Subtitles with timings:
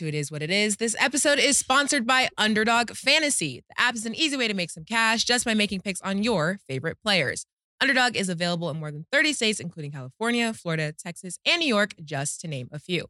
[0.00, 0.78] to It Is What It Is.
[0.78, 3.62] This episode is sponsored by Underdog Fantasy.
[3.68, 6.22] The app is an easy way to make some cash just by making picks on
[6.22, 7.44] your favorite players.
[7.82, 11.92] Underdog is available in more than 30 states, including California, Florida, Texas, and New York,
[12.02, 13.04] just to name a few.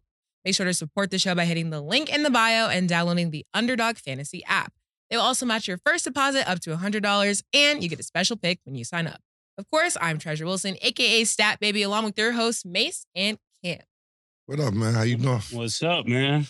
[0.45, 3.31] Make sure to support the show by hitting the link in the bio and downloading
[3.31, 4.73] the Underdog Fantasy app.
[5.11, 8.37] They will also match your first deposit up to $100, and you get a special
[8.37, 9.21] pick when you sign up.
[9.57, 13.79] Of course, I'm Treasure Wilson, aka Stat Baby, along with your hosts, Mase and Cam.
[14.47, 14.95] What up, man?
[14.95, 15.41] How you doing?
[15.53, 16.49] What's up, man?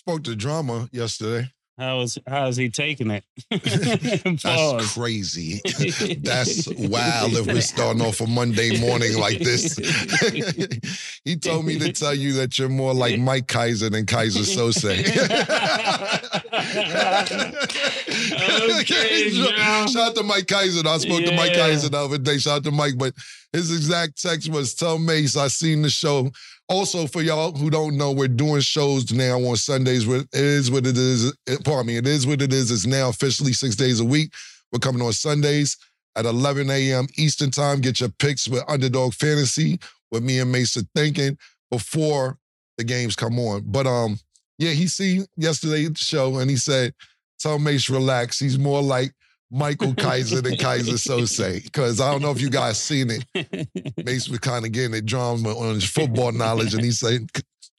[0.00, 1.50] Spoke to drama yesterday.
[1.76, 3.22] How is how is he taking it?
[3.50, 5.60] That's crazy.
[6.22, 9.76] That's wild if we're starting off a Monday morning like this.
[11.24, 14.88] he told me to tell you that you're more like Mike Kaiser than Keyser Söze.
[18.80, 19.30] Okay.
[19.30, 20.88] Shout out to Mike Kaiser.
[20.88, 22.38] I spoke to Mike Kaiser the other day.
[22.38, 23.12] Shout out to Mike, but
[23.52, 26.30] his exact text was tell Mase I seen the show.
[26.70, 30.06] Also, for y'all who don't know, we're doing shows now on Sundays.
[30.06, 31.34] It is what it is.
[31.64, 31.96] Pardon me.
[31.96, 32.70] It is what it is.
[32.70, 34.32] It's now officially six days a week.
[34.70, 35.76] We're coming on Sundays
[36.14, 37.08] at 11 a.m.
[37.18, 37.80] Eastern Time.
[37.80, 39.80] Get your picks with Underdog Fantasy
[40.12, 41.36] with me and Mason thinking
[41.72, 42.38] before
[42.78, 43.64] the games come on.
[43.66, 44.20] But um,
[44.56, 46.94] yeah, he seen yesterday's show and he said,
[47.40, 48.38] "Tell Mase relax.
[48.38, 49.12] He's more like
[49.50, 53.24] Michael Kaiser than Keyser Söze." Because I don't know if you guys seen it.
[54.04, 57.28] Mase was kind of getting it drama on his football knowledge, and he said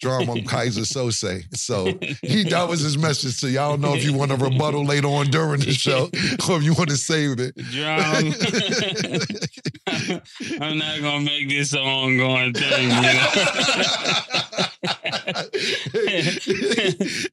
[0.01, 1.43] drama on Keyser Söze.
[1.55, 1.85] So
[2.21, 3.47] he that was his message to.
[3.47, 6.05] I don't know if you want to rebuttal later on during the show
[6.49, 7.55] or if you want to save it.
[7.57, 8.33] John,
[10.61, 12.89] I'm not gonna make this an ongoing thing.
[12.89, 13.29] You know?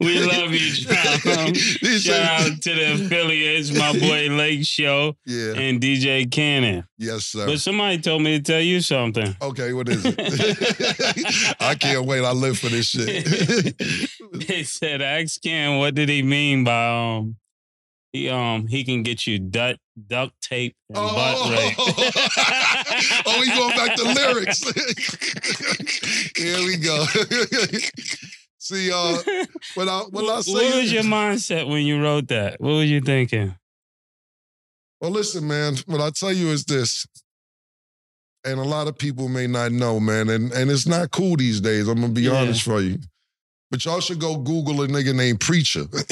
[0.01, 0.59] we love you.
[0.59, 5.55] He Shout out to the affiliates, my boy Lake Show Yeah.
[5.55, 6.84] and DJ Cannon.
[6.99, 7.47] Yes, sir.
[7.47, 9.34] But somebody told me to tell you something.
[9.41, 11.57] Okay, what is it?
[11.61, 12.25] I can't wait.
[12.25, 13.79] I live for this shit.
[14.47, 17.37] they said, ask Ken, what did he mean by um
[18.13, 21.75] he um he can get you duct duct tape and butt rape.
[23.27, 24.65] oh, we going back to lyrics.
[26.37, 27.05] Here we go.
[28.59, 29.19] See, uh,
[29.75, 32.61] when I when I say what was your mindset when you wrote that?
[32.61, 33.55] What were you thinking?
[35.01, 35.77] Well, listen, man.
[35.87, 37.07] What I tell you is this,
[38.44, 41.60] and a lot of people may not know, man, and and it's not cool these
[41.60, 41.88] days.
[41.88, 42.41] I'm gonna be Yeah.
[42.41, 42.99] honest for you.
[43.71, 45.84] But y'all should go Google a nigga named Preacher.
[45.93, 46.09] if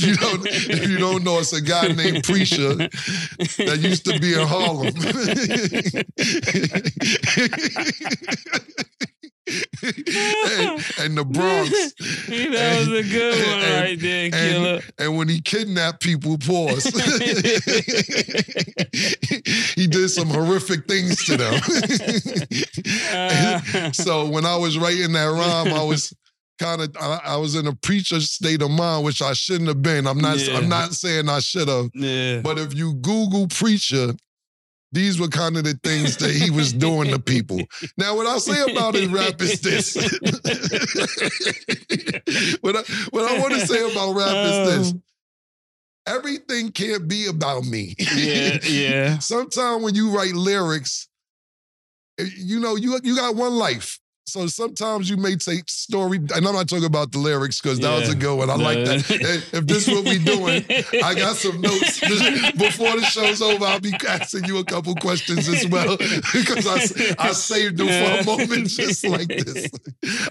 [0.00, 4.34] you don't, if you don't know, it's a guy named Preacher that used to be
[4.34, 4.94] in Harlem.
[9.46, 9.58] and,
[11.00, 11.70] and the Bronx.
[12.28, 14.74] that was a good one And- right there, killer.
[14.74, 16.84] And, and when he kidnapped people, pause.
[19.74, 21.54] he did some horrific things to them.
[23.12, 23.92] Uh.
[23.92, 26.12] so when I was writing that rhyme, I was
[26.58, 29.82] kind of I, I was in a preacher state of mind, which I shouldn't have
[29.82, 30.06] been.
[30.06, 30.56] I'm not Yeah.
[30.56, 31.90] I'm not saying I should have.
[31.94, 32.40] yeah.
[32.40, 34.12] But if you Google preacher,
[34.94, 37.58] these were kind of the things that he was doing to people.
[37.98, 39.96] Now, what I say about his rap is this.
[42.60, 44.92] what I, what I want to say about rap is this.
[44.92, 45.02] Um,
[46.06, 47.94] Everything can't be about me.
[47.98, 49.18] yeah, yeah.
[49.18, 51.08] Sometimes when you write lyrics,
[52.20, 53.98] eh, you know, you, you got one life.
[54.26, 57.90] So sometimes you may take story, and I'm not talking about the lyrics because that
[58.00, 58.18] was a Yeah.
[58.20, 58.48] good one.
[58.50, 59.44] I like that.
[59.52, 60.64] If this is what we doing,
[61.04, 62.00] I got some notes.
[62.00, 65.96] Before the show's over, I'll be asking you a couple questions as well
[66.32, 69.68] because I, I saved them for a moment just like this.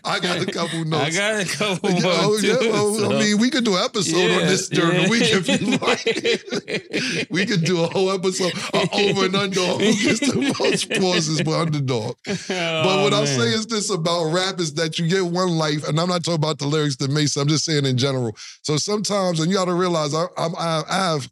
[0.03, 1.15] I got a couple notes.
[1.15, 3.83] I got a couple Yeah, oh, yeah, oh, so- I mean, we could do an
[3.85, 5.03] episode on this during yeah.
[5.05, 7.29] the week if you like.
[7.29, 8.53] we could do a whole episode
[8.91, 12.15] over and under who gets the most pauses for underdog.
[12.25, 13.39] But Oh, what I'll man.
[13.39, 16.35] say is this about rap is that you get one life, and I'm not talking
[16.35, 18.35] about the lyrics that Mason, I'm just saying in general.
[18.61, 21.29] So sometimes, and you got to realize I, I I have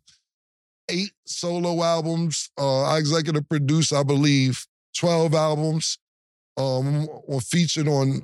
[0.90, 2.50] eight solo albums.
[2.58, 4.66] Uh, I executive produce, I believe,
[4.98, 5.98] 12 albums.
[6.58, 8.22] Um, or featured on,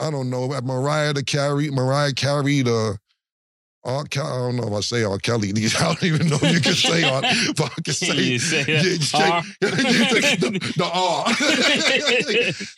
[0.00, 2.94] I don't know, at Mariah the Carey, Mariah carried uh
[3.86, 4.04] R.
[4.04, 5.18] Ke- I don't know if I say R.
[5.18, 5.50] Kelly.
[5.78, 7.20] I don't even know if you can say R,
[7.56, 9.42] but I can say, You say you say- R?
[9.60, 11.26] the, the R.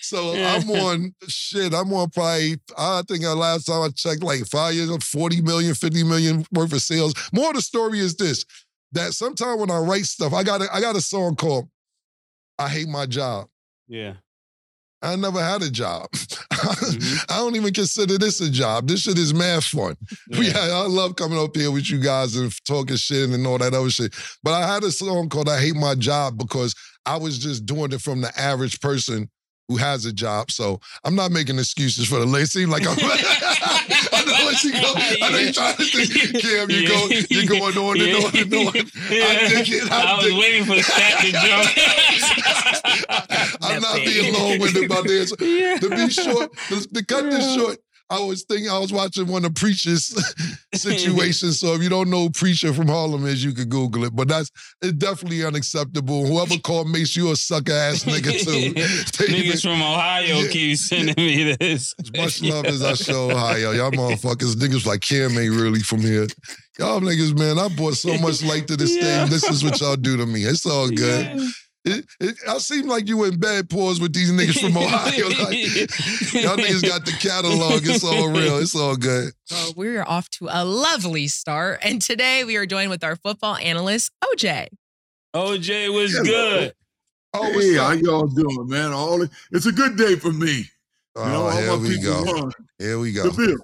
[0.01, 0.55] so Yeah.
[0.55, 1.75] I'm on shit.
[1.75, 5.75] I'm on probably, I think the last time I checked, like five years, 40 million,
[5.75, 7.15] 50 million worth of sales.
[7.33, 8.45] More of the story is this
[8.93, 11.69] that sometimes when I write stuff, I got a, I got a song called
[12.59, 13.49] I Hate My Job.
[13.89, 14.15] Yeah.
[15.03, 16.11] I never had a job.
[16.13, 17.33] mm-hmm.
[17.33, 18.89] I don't even consider this a job.
[18.89, 19.97] This shit is mad fun.
[20.29, 20.67] Yeah.
[20.67, 20.73] yeah.
[20.75, 23.91] I love coming up here with you guys and talking shit and all that other
[23.91, 24.15] shit.
[24.43, 26.75] But I had a song called I Hate My Job because
[27.07, 29.31] I was just doing it from the average person
[29.69, 30.51] who has a job.
[30.51, 32.49] So I'm not making excuses for the late.
[32.49, 32.97] Seem like I'm.
[33.01, 34.93] I know what you go.
[35.23, 36.71] I know you're trying to think, Cam.
[36.71, 37.09] You go.
[37.31, 38.69] You're going on and on and on.
[38.69, 39.93] I dig it.
[39.93, 42.38] I, I was waiting for the stat to jump.
[43.63, 45.33] I'm not being long-winded about this.
[45.79, 47.79] To be short, to, to cut this short,
[48.11, 50.15] I was thinking I was watching one of Preacher's
[50.75, 51.61] situations.
[51.61, 54.17] so if you don't know Preacher from Harlem is, you could Google it.
[54.17, 54.51] But that's
[54.81, 56.27] it's definitely unacceptable.
[56.27, 58.75] Whoever called Mase you a sucker ass nigga too.
[58.75, 60.49] Niggas from Ohio yeah.
[60.49, 61.95] keep sending me this.
[62.01, 63.73] As much love as I show Ohio.
[63.73, 66.27] Y'all motherfuckers, niggas like Cam ain't really from here.
[66.79, 69.25] Y'all niggas, man, I brought so much light to this yeah.
[69.25, 69.31] thing.
[69.31, 70.45] This is what y'all do to me.
[70.45, 71.27] It's all good.
[71.27, 71.49] Yeah.
[71.85, 75.29] It, it, I seem like you in bad pause with these niggas from Ohio.
[75.39, 77.87] Like, y'all niggas got the catalog.
[77.87, 78.59] It's all real.
[78.59, 79.33] It's all good.
[79.51, 81.81] Well, we're off to a lovely start.
[81.83, 84.69] And today we are joined with our football analyst, OJ.
[85.35, 86.25] OJ was Hello.
[86.25, 86.75] good.
[87.35, 88.93] Oh, hey, how y'all doing, man?
[88.93, 90.65] All it's a good day for me.
[91.15, 92.23] Oh, you know, oh, here we go.
[92.25, 92.53] Won.
[92.79, 93.29] Here we go.
[93.29, 93.59] The Bill,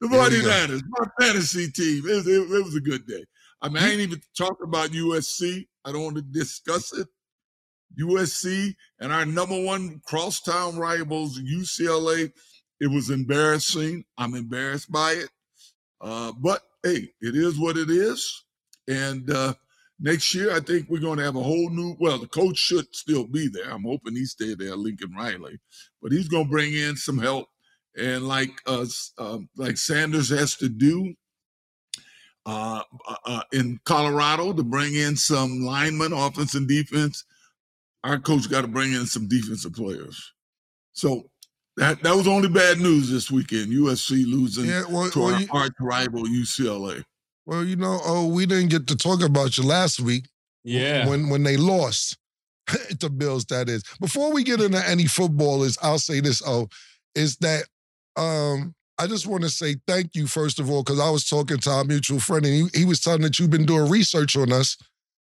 [0.00, 2.04] the 49ers, my fantasy team.
[2.06, 3.24] It, it, it was a good day.
[3.62, 5.66] I mean, I ain't even talking about USC.
[5.84, 7.06] I don't want to discuss it.
[7.98, 12.32] USC and our number one crosstown rivals, UCLA.
[12.80, 14.04] It was embarrassing.
[14.18, 15.28] I'm embarrassed by it.
[16.00, 18.44] Uh, but hey, it is what it is.
[18.88, 19.54] And uh,
[19.98, 21.96] next year, I think we're going to have a whole new.
[21.98, 23.70] Well, the coach should still be there.
[23.70, 25.58] I'm hoping he stay there, Lincoln Riley,
[26.02, 27.48] but he's going to bring in some help.
[27.96, 31.14] And like us, uh, like Sanders has to do
[32.44, 37.24] uh, uh, uh, in Colorado to bring in some linemen, offense and defense
[38.04, 40.32] our coach got to bring in some defensive players.
[40.92, 41.24] So
[41.76, 43.72] that that was only bad news this weekend.
[43.72, 47.02] USC losing yeah, well, to well, our you, arch rival UCLA.
[47.46, 50.28] Well, you know, oh, we didn't get to talk about you last week.
[50.62, 52.16] Yeah, when when they lost
[53.00, 53.46] the Bills.
[53.46, 53.82] That is.
[54.00, 56.42] Before we get into any footballers, I'll say this.
[56.46, 56.68] Oh,
[57.14, 57.64] is that
[58.16, 61.58] um I just want to say thank you first of all because I was talking
[61.58, 64.52] to our mutual friend and he, he was telling that you've been doing research on
[64.52, 64.76] us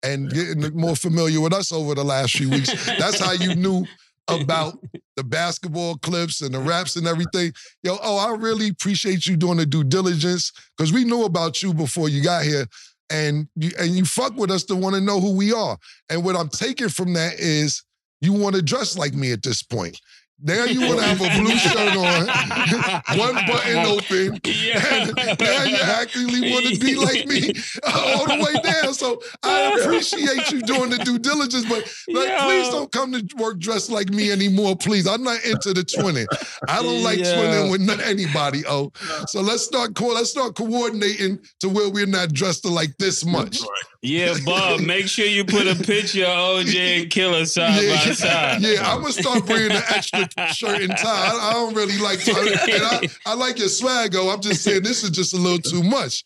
[0.05, 2.71] and getting more familiar with us over the last few weeks.
[2.97, 3.85] That's how you knew
[4.27, 4.79] about
[5.15, 7.53] the basketball clips and the raps and everything.
[7.83, 11.73] Yo, oh, I really appreciate you doing the due diligence because we knew about you
[11.73, 12.65] before you got here.
[13.11, 15.77] And you and you fuck with us to want to know who we are.
[16.09, 17.83] And what I'm taking from that is
[18.19, 19.99] you want to dress like me at this point.
[20.41, 25.07] Now you want to have a blue shirt on, one button open, yeah.
[25.07, 27.53] and now you actually want to be like me
[27.87, 28.93] all the way down.
[28.93, 32.43] So I appreciate you doing the due diligence, but like, yeah.
[32.43, 35.07] please don't come to work dressed like me anymore, please.
[35.07, 36.27] I'm not into the twinning.
[36.67, 37.35] I don't like yeah.
[37.35, 38.63] twinning with anybody.
[38.67, 38.91] Oh,
[39.27, 39.95] so let's start.
[39.95, 43.61] Co- let's start coordinating to where we're not dressed like this much.
[44.01, 44.81] Yeah, Bob.
[44.81, 48.61] Make sure you put a picture of OJ and Killer side by side.
[48.61, 51.05] Yeah, I'm gonna start bringing the extra shirt and tie.
[51.05, 52.21] I, I don't really like.
[52.23, 54.29] To, and I, I like your swag, though.
[54.29, 56.23] I'm just saying this is just a little too much.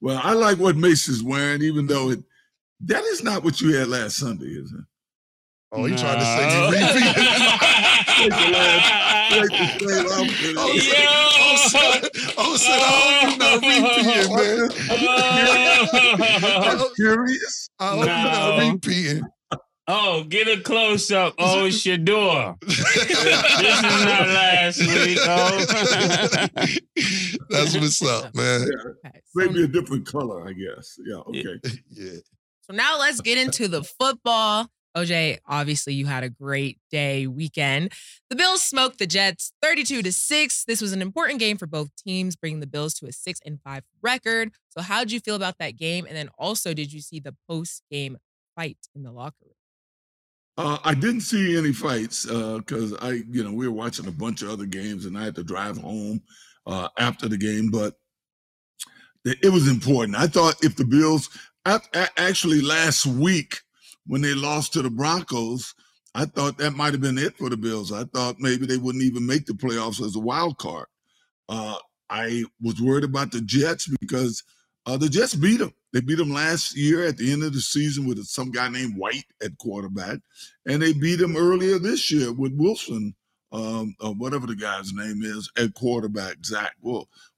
[0.00, 2.22] Well, I like what Mase is wearing, even though it
[2.80, 4.84] that is not what you had last Sunday, is it?
[5.72, 5.98] Oh, he no.
[5.98, 6.86] trying to say you repeat.
[10.56, 11.28] oh, yeah.
[11.38, 12.02] oh, son,
[12.38, 12.80] oh, son, oh.
[12.80, 12.82] I
[13.52, 14.30] hope you're not repeating,
[16.20, 16.44] man.
[16.64, 17.68] I'm curious.
[17.78, 18.06] I hope no.
[18.06, 19.22] you're not repeating.
[19.88, 21.34] Oh, get a close up.
[21.38, 22.58] Oh, Shedeur.
[22.60, 25.18] this is not last week.
[25.22, 25.64] Oh.
[27.50, 28.62] That's what's up, man.
[28.62, 28.90] Yeah.
[29.06, 30.98] Okay, so Maybe a different color, I guess.
[31.06, 31.60] Yeah, okay.
[31.90, 32.18] Yeah.
[32.62, 34.66] So now let's get into the football.
[34.96, 37.92] OJ, obviously you had a great day weekend.
[38.28, 40.64] The Bills smoked the Jets 32 to 6.
[40.64, 43.60] This was an important game for both teams, bringing the Bills to a 6 and
[43.62, 44.50] 5 record.
[44.70, 46.06] So how did you feel about that game?
[46.06, 48.16] And then also did you see the post-game
[48.56, 49.45] fight in the locker room?
[50.58, 54.12] Uh, I didn't see any fights because uh, I, you know, we were watching a
[54.12, 56.22] bunch of other games and I had to drive home
[56.66, 57.70] uh, after the game.
[57.70, 57.94] But
[59.24, 60.16] it was important.
[60.16, 61.28] I thought if the Bills,
[61.66, 63.56] actually last week
[64.06, 65.74] when they lost to the Broncos,
[66.14, 67.92] I thought that might have been it for the Bills.
[67.92, 70.86] I thought maybe they wouldn't even make the playoffs as a wild card.
[71.48, 71.76] Uh,
[72.08, 74.42] I was worried about the Jets because
[74.86, 75.74] uh, the Jets beat them.
[75.92, 78.96] They beat them last year at the end of the season with some guy named
[78.96, 80.18] White at quarterback,
[80.66, 83.14] and they beat them earlier this year with Wilson,
[83.52, 86.74] um, uh, whatever the guy's name is, at quarterback, Zach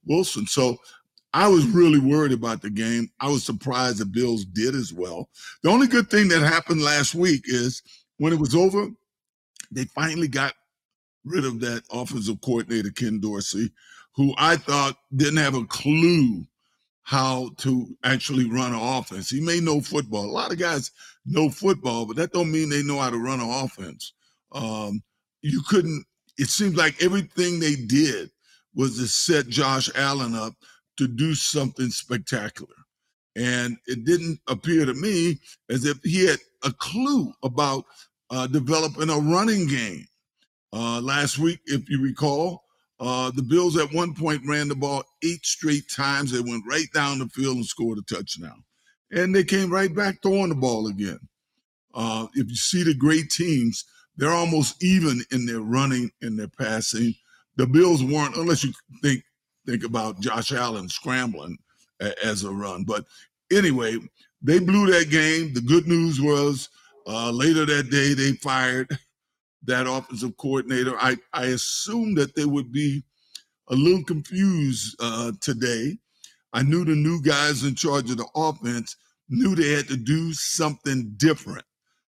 [0.05, 0.45] Wilson.
[0.45, 0.77] So
[1.33, 3.09] I was really worried about the game.
[3.19, 5.29] I was surprised the Bills did as well.
[5.63, 7.81] The only good thing that happened last week is
[8.17, 8.89] when it was over,
[9.71, 10.53] they finally got
[11.25, 13.71] rid of that offensive coordinator, Ken Dorsey,
[14.15, 16.45] who I thought didn't have a clue
[17.09, 19.31] how to actually run an offense.
[19.31, 20.25] He may know football.
[20.25, 20.91] A lot of guys
[21.25, 24.13] know football, but that don't mean they know how to run an offense.
[24.51, 25.01] Um,
[25.41, 26.05] you couldn't.
[26.37, 28.29] It seems like everything they did
[28.75, 30.53] was to set Josh Allen up
[30.97, 32.75] to do something spectacular.
[33.35, 37.85] And it didn't appear to me as if he had a clue about
[38.29, 40.05] uh, developing a running game.
[40.71, 42.65] Uh, last week, if you recall,
[42.99, 46.31] uh, the Bills at one point ran the ball eight straight times.
[46.31, 48.63] They went right down the field and scored a touchdown.
[49.11, 51.19] And they came right back throwing the ball again.
[51.93, 53.85] Uh, if you see the great teams,
[54.17, 57.15] they're almost even in their running and their passing.
[57.55, 59.23] The Bills weren't, unless you think
[59.65, 61.57] think about Josh Allen scrambling
[62.01, 62.83] a, as a run.
[62.83, 63.05] But
[63.51, 63.97] anyway,
[64.41, 65.53] they blew that game.
[65.53, 66.69] The good news was
[67.07, 68.97] uh, later that day they fired
[69.63, 70.95] that offensive coordinator.
[70.99, 73.03] I, I assume that they would be
[73.69, 75.97] a little confused uh, today.
[76.53, 78.95] I knew the new guys in charge of the offense
[79.29, 81.65] knew they had to do something different.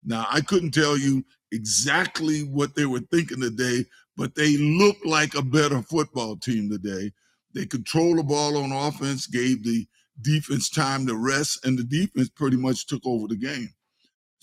[0.04, 3.84] Now, I couldn't tell you exactly what they were thinking today,
[4.16, 7.12] but they looked like a better football team today.
[7.54, 9.86] They controlled the ball on offense, gave the
[10.20, 13.70] defense time to rest, and the defense pretty much took over the game.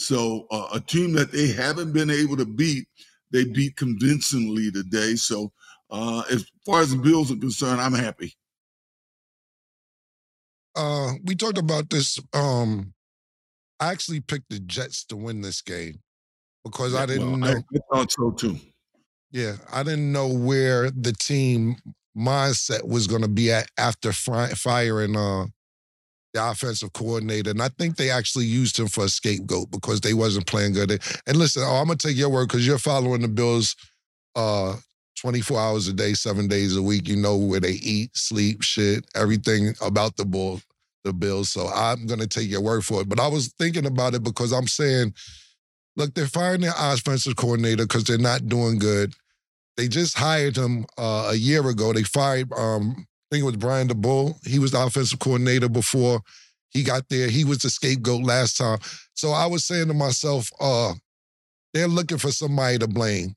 [0.01, 2.87] So uh, a team that they haven't been able to beat,
[3.31, 5.15] they beat convincingly today.
[5.15, 5.51] So
[5.89, 8.33] uh, as far as the Bills are concerned, I'm happy.
[10.75, 12.19] Uh, we talked about this.
[12.33, 12.93] Um,
[13.79, 15.99] I actually picked the Jets to win this game
[16.63, 17.63] because yeah, I didn't well, know.
[17.75, 18.57] I thought so too.
[19.31, 21.75] Yeah, I didn't know where the team
[22.17, 25.45] mindset was going to be at after firing uh,
[26.33, 27.51] the offensive coordinator.
[27.51, 30.91] And I think they actually used him for a scapegoat because they wasn't playing good.
[31.27, 33.75] And listen, oh, I'm gonna take your word because you're following the Bills
[34.35, 34.75] uh
[35.19, 37.07] 24 hours a day, seven days a week.
[37.07, 40.61] You know where they eat, sleep, shit, everything about the bull,
[41.03, 41.49] the Bills.
[41.49, 43.09] So I'm gonna take your word for it.
[43.09, 45.13] But I was thinking about it because I'm saying,
[45.95, 49.13] look, they're firing their offensive coordinator because they're not doing good.
[49.77, 51.93] They just hired him uh, a year ago.
[51.93, 54.35] They fired um, think it was Brian Daboll.
[54.45, 56.21] He was the offensive coordinator before
[56.69, 57.29] he got there.
[57.29, 58.79] He was the scapegoat last time.
[59.13, 60.93] So I was saying to myself, uh,
[61.73, 63.35] they're looking for somebody to blame.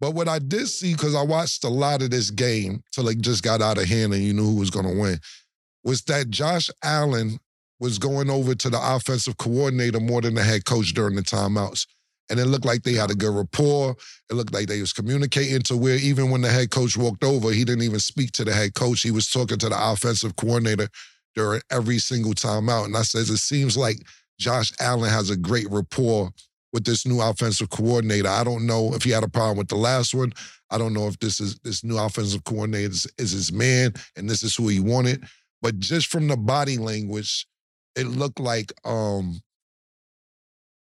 [0.00, 3.20] But what I did see, because I watched a lot of this game till it
[3.20, 5.18] just got out of hand and you knew who was going to win,
[5.84, 7.38] was that Josh Allen
[7.80, 11.86] was going over to the offensive coordinator more than the head coach during the timeouts
[12.32, 13.94] and it looked like they had a good rapport.
[14.30, 17.52] It looked like they was communicating to where even when the head coach walked over,
[17.52, 19.02] he didn't even speak to the head coach.
[19.02, 20.88] He was talking to the offensive coordinator
[21.36, 22.86] during every single time out.
[22.86, 23.98] And I says, it seems like
[24.40, 26.30] Josh Allen has a great rapport
[26.72, 28.30] with this new offensive coordinator.
[28.30, 30.32] I don't know if he had a problem with the last one.
[30.70, 34.28] I don't know if this is this new offensive coordinator is, is his man and
[34.28, 35.22] this is who he wanted.
[35.60, 37.46] But just from the body language,
[37.94, 39.42] it looked like um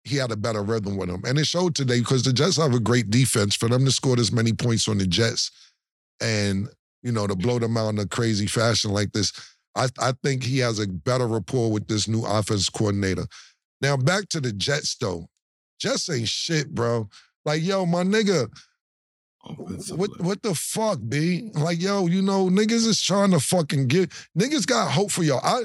[0.09, 1.23] he had a better rhythm with him.
[1.25, 3.55] And it showed today because the Jets have a great defense.
[3.55, 5.51] For them to score this many points on the Jets
[6.21, 6.69] and,
[7.03, 9.33] you know, to blow them out in a crazy fashion like this,
[9.77, 13.27] I, I think he has a better rapport with this new offense coordinator.
[13.81, 15.29] Now, back to the Jets, though.
[15.79, 17.09] Jets ain't shit, bro.
[17.45, 18.49] Like, yo, my nigga,
[19.91, 21.51] what what the fuck, B?
[21.55, 25.41] Like, yo, you know, niggas is trying to fucking get niggas got hope for y'all.
[25.43, 25.65] I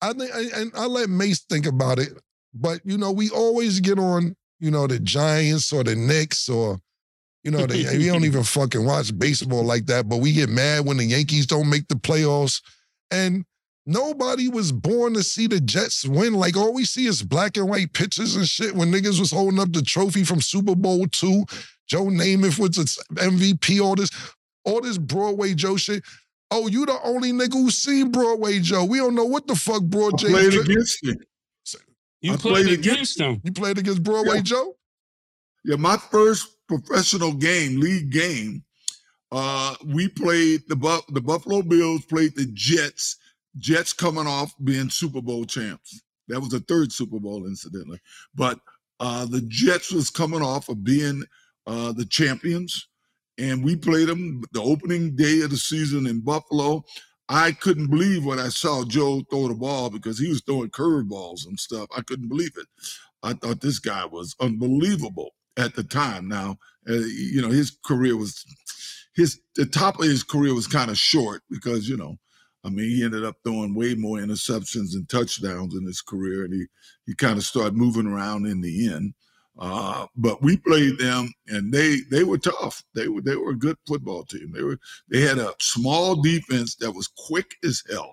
[0.00, 2.12] I think and I let Mase think about it.
[2.54, 6.78] But you know, we always get on, you know, the Giants or the Knicks or,
[7.42, 10.08] you know, the, we don't even fucking watch baseball like that.
[10.08, 12.62] But we get mad when the Yankees don't make the playoffs,
[13.10, 13.44] and
[13.86, 16.34] nobody was born to see the Jets win.
[16.34, 18.74] Like all we see is black and white pictures and shit.
[18.74, 21.44] When niggas was holding up the trophy from Super Bowl two,
[21.88, 22.76] Joe Namath was
[23.14, 23.80] MVP.
[23.80, 24.10] All this,
[24.64, 26.02] all this Broadway Joe shit.
[26.50, 28.84] Oh, you the only nigga who seen Broadway Joe.
[28.84, 30.30] We don't know what the fuck Broadway.
[30.30, 31.02] Played against
[32.22, 32.32] you.
[32.32, 33.40] You played, played, against him.
[33.44, 34.42] You played against Broadway yeah.
[34.42, 34.76] Joe?
[35.64, 38.64] Yeah, my first professional game, league game,
[39.30, 43.16] uh, we played the Bu- the Buffalo Bills played the Jets.
[43.58, 46.02] Jets coming off being Super Bowl champs.
[46.28, 48.00] That was the third Super Bowl, incidentally.
[48.34, 48.58] But
[49.00, 51.24] uh, the Jets was coming off of being
[51.66, 52.88] uh, the champions,
[53.38, 56.84] and we played them the opening day of the season in Buffalo.
[57.28, 61.46] I couldn't believe when I saw Joe throw the ball because he was throwing curveballs
[61.46, 61.88] and stuff.
[61.96, 62.66] I couldn't believe it.
[63.22, 66.28] I thought this guy was unbelievable at the time.
[66.28, 68.44] Now, uh, you know, his career was
[69.14, 72.16] his the top of his career was kind of short because you know,
[72.64, 76.52] I mean, he ended up throwing way more interceptions and touchdowns in his career, and
[76.52, 76.66] he
[77.06, 79.14] he kind of started moving around in the end.
[79.62, 82.82] Uh, but we played them, and they they were tough.
[82.96, 84.50] They were they were a good football team.
[84.52, 84.76] They were
[85.08, 88.12] they had a small defense that was quick as hell.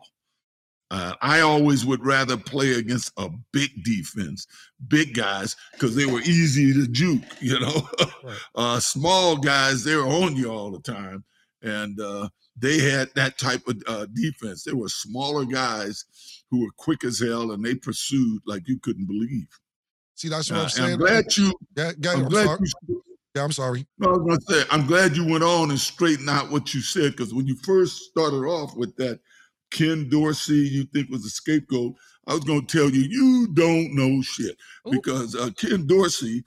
[0.92, 4.46] Uh, I always would rather play against a big defense,
[4.90, 7.24] big guys, because they were easy to juke.
[7.42, 7.90] You know,
[8.56, 11.24] uh, small guys they were on you all the time,
[11.64, 12.30] and uh,
[12.60, 14.64] they had that type of uh, defense.
[14.64, 16.06] They were smaller guys
[16.52, 19.48] who were quick as hell, and they pursued like you couldn't believe.
[20.20, 20.94] See, that's what I'm saying.
[20.96, 21.54] I'm glad you.
[21.78, 22.68] Yeah, yeah, I'm, I'm glad sorry.
[22.90, 23.04] you.
[23.36, 23.88] Yeah, I'm sorry.
[24.00, 26.82] No, I was gonna say I'm glad you went on and straightened out what you
[26.82, 29.22] said because when you first started off with that
[29.72, 31.94] Ken Dorsey you think was a scapegoat,
[32.28, 34.58] I was gonna tell you you don't know shit
[34.88, 34.92] Ooh.
[34.92, 36.44] because uh, Ken Dorsey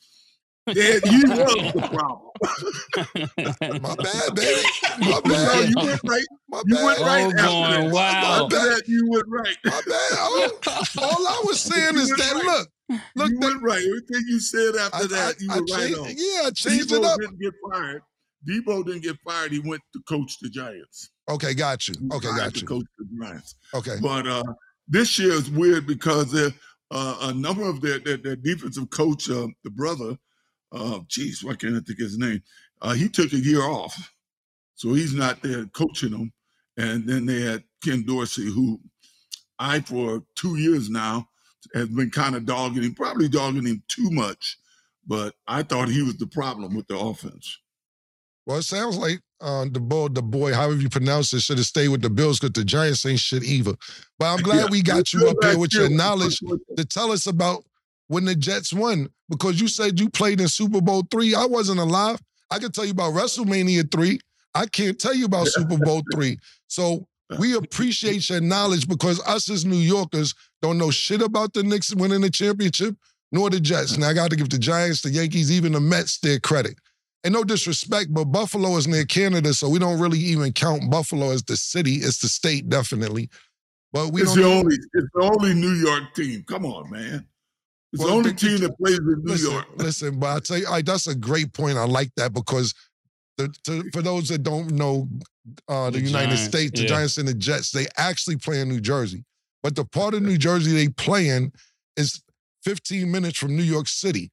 [0.68, 2.30] yeah, you was the problem.
[3.82, 4.62] My bad, baby.
[5.10, 5.68] My bad.
[5.68, 6.24] you went right.
[6.48, 6.84] My you bad.
[6.84, 7.34] went right.
[7.38, 7.92] Oh, after that.
[7.92, 8.44] Wow.
[8.44, 9.56] After that, you went right.
[9.64, 10.18] My bad.
[10.18, 12.44] All, all I was saying is that right.
[12.44, 13.82] look, look, you went right.
[13.82, 16.08] Everything you said after I, that, you I, were I right on.
[16.16, 17.20] Yeah, I changed Debo it up.
[17.20, 18.02] Didn't get fired.
[18.48, 19.52] Daboll didn't get fired.
[19.52, 21.10] He went to coach the Giants.
[21.28, 21.94] Okay, got you.
[22.12, 22.66] Okay, got you.
[22.66, 23.54] coach the Giants.
[23.74, 24.42] Okay, but uh,
[24.88, 26.50] this year is weird because uh,
[26.90, 30.16] a number of their, their, their defensive coach, uh, the brother
[30.72, 32.42] uh, geez, why can't I think his name?
[32.80, 34.12] Uh, he took a year off,
[34.74, 36.32] so he's not there coaching them.
[36.76, 38.80] And then they had Ken Dorsey, who
[39.58, 41.28] I for two years now
[41.74, 44.58] has been kind of dogging him, probably dogging him too much.
[45.06, 47.58] But I thought he was the problem with the offense.
[48.46, 51.66] Well, it sounds like uh, the boy, the boy, however you pronounce it, should have
[51.66, 53.74] stayed with the Bills because the Giants ain't shit either.
[54.18, 56.38] But I'm glad yeah, we got you up here with your knowledge
[56.76, 57.64] to tell us about
[58.12, 61.34] when the Jets won because you said you played in Super Bowl three.
[61.34, 62.20] I wasn't alive.
[62.50, 64.20] I can tell you about WrestleMania three.
[64.54, 66.38] I can't tell you about Super Bowl three.
[66.66, 67.06] So
[67.38, 71.94] we appreciate your knowledge because us as New Yorkers don't know shit about the Knicks
[71.94, 72.94] winning the championship,
[73.32, 73.94] nor the Jets.
[73.94, 76.74] And I got to give the Giants, the Yankees, even the Mets their credit.
[77.24, 81.30] And no disrespect, but Buffalo is near Canada, so we don't really even count Buffalo
[81.30, 81.94] as the city.
[81.94, 83.30] It's the state, definitely.
[83.90, 84.42] But we it's don't.
[84.42, 86.44] The only, it's the only New York team.
[86.46, 87.26] Come on, man.
[87.92, 89.66] It's well, the only team that plays in New listen, York.
[89.76, 91.76] listen, but I tell you, I, that's a great point.
[91.76, 92.74] I like that because
[93.36, 95.08] the, to, for those that don't know
[95.68, 96.88] uh, the, the, United Giants, States, the yeah.
[96.88, 99.24] Giants and the Jets, they actually play in New Jersey.
[99.62, 101.52] But the part of New Jersey they play in
[101.96, 102.22] is
[102.64, 104.30] 15 minutes from New York City.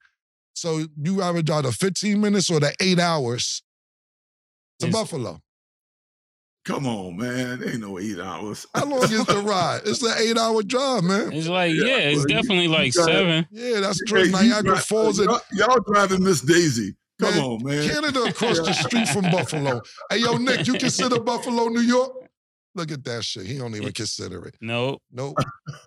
[0.53, 3.61] So you average out the 15 minutes or the eight hours
[4.79, 5.39] to Buffalo.
[6.69, 7.63] Come on, man.
[7.63, 8.67] Ain't no eight hours.
[8.75, 9.81] How long is the ride?
[9.85, 11.33] It's an eight hour drive, man.
[11.33, 13.47] It's like, yeah, yeah it's definitely you, like seven.
[13.49, 14.25] Yeah, that's true.
[14.25, 15.19] Hey, Niagara Falls.
[15.19, 16.95] Y'all, y'all driving Miss Daisy.
[17.19, 17.89] Come man, on, man.
[17.89, 19.81] Canada across the street from Buffalo.
[20.11, 22.11] Hey, yo, Nick, you consider Buffalo, New York?
[22.75, 23.47] Look at that shit.
[23.47, 24.55] He don't even consider it.
[24.61, 24.99] No.
[25.11, 25.37] Nope.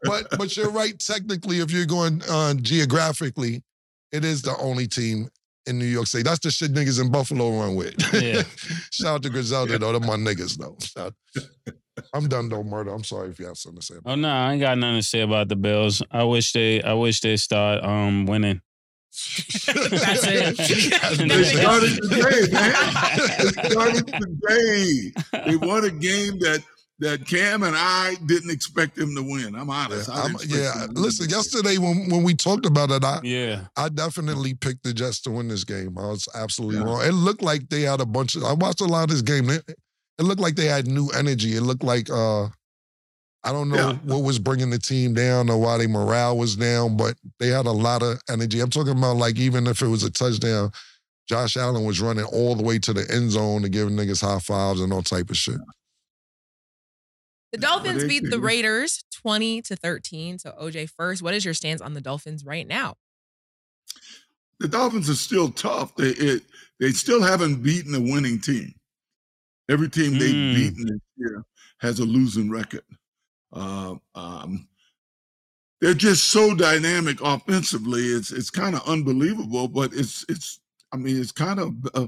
[0.02, 0.98] But but you're right.
[0.98, 3.62] Technically, if you're going uh, geographically,
[4.10, 5.28] it is the only team
[5.66, 6.22] in New York City.
[6.22, 7.94] That's the shit niggas in Buffalo run with.
[8.14, 8.42] Yeah.
[8.90, 9.92] Shout out to Griselda though.
[9.92, 10.76] They're my niggas though.
[10.80, 11.14] Shout.
[12.14, 12.92] I'm done though, murder.
[12.92, 13.94] I'm sorry if you have something to say.
[14.04, 16.02] oh no, I ain't got nothing to say about the Bills.
[16.10, 18.60] I wish they I wish they start um winning.
[19.12, 20.56] That's it.
[21.28, 22.72] they started today, man.
[23.54, 25.12] They started today.
[25.46, 26.64] They won a game that
[27.02, 29.54] that Cam and I didn't expect him to win.
[29.54, 30.08] I'm honest.
[30.08, 30.86] Yeah, I'm, yeah.
[30.92, 35.20] listen, yesterday when, when we talked about it, I yeah, I definitely picked the Jets
[35.22, 35.98] to win this game.
[35.98, 36.84] I was absolutely yeah.
[36.84, 37.04] wrong.
[37.04, 38.44] It looked like they had a bunch of.
[38.44, 39.50] I watched a lot of this game.
[39.50, 41.56] It, it looked like they had new energy.
[41.56, 42.44] It looked like uh,
[43.44, 43.98] I don't know yeah.
[44.04, 47.66] what was bringing the team down or why their morale was down, but they had
[47.66, 48.60] a lot of energy.
[48.60, 50.70] I'm talking about like even if it was a touchdown,
[51.28, 54.38] Josh Allen was running all the way to the end zone to give niggas high
[54.38, 55.58] fives and all type of shit.
[57.52, 60.38] The Dolphins beat the Raiders 20 to 13.
[60.38, 62.94] So, OJ, first, what is your stance on the Dolphins right now?
[64.58, 65.94] The Dolphins are still tough.
[65.96, 66.42] They it,
[66.80, 68.74] they still haven't beaten a winning team.
[69.68, 70.54] Every team they've mm.
[70.54, 71.44] beaten this year
[71.78, 72.84] has a losing record.
[73.52, 74.66] Uh, um,
[75.80, 78.02] they're just so dynamic offensively.
[78.02, 80.60] It's it's kind of unbelievable, but it's it's
[80.92, 82.06] I mean it's kind of uh,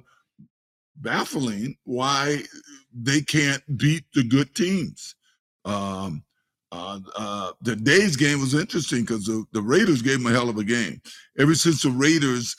[0.96, 2.44] baffling why
[2.92, 5.16] they can't beat the good teams.
[5.64, 6.24] Um,
[6.72, 10.48] uh, uh, the days game was interesting because the, the Raiders gave them a hell
[10.48, 11.00] of a game.
[11.38, 12.56] Ever since the Raiders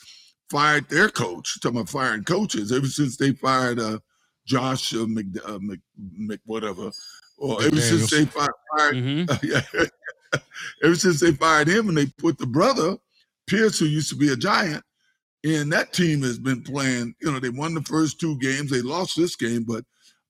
[0.50, 3.98] fired their coach, talking about firing coaches, ever since they fired uh,
[4.46, 6.90] Josh uh, Mc, uh, Mc, Mc, whatever,
[7.36, 9.46] or ever since they fired, fired mm-hmm.
[9.46, 10.40] yeah,
[10.82, 12.96] ever since they fired him and they put the brother
[13.46, 14.82] Pierce, who used to be a Giant,
[15.44, 17.14] and that team has been playing.
[17.20, 19.84] You know, they won the first two games, they lost this game, but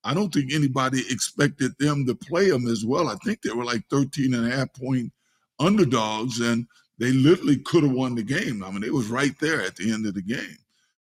[0.06, 3.08] I don't think anybody expected them to play them as well.
[3.08, 5.12] I think they were like 13 and a half point
[5.58, 6.38] underdogs.
[6.40, 6.66] And
[6.98, 8.62] they literally could have won the game.
[8.62, 10.58] I mean, it was right there at the end of the game.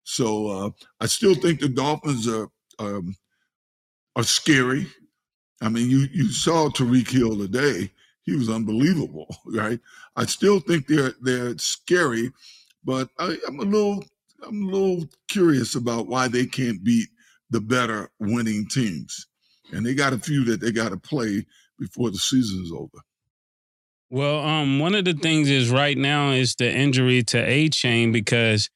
[0.06, 0.70] So uh,
[1.02, 3.16] I still think the Dolphins are um,
[4.16, 4.88] are scary.
[5.62, 7.92] I mean, you you saw Tyreek Hill today;
[8.24, 9.80] he was unbelievable, right?
[10.16, 12.32] I still think they're they're scary,
[12.84, 14.04] but I, I'm a little
[14.46, 17.08] I'm a little curious about why they can't beat
[17.54, 19.28] the better winning teams,
[19.72, 21.46] and they got a few that they got to play
[21.80, 23.00] before the season's over.
[24.10, 28.70] Well, um, one of the things is right now is the injury to Achane because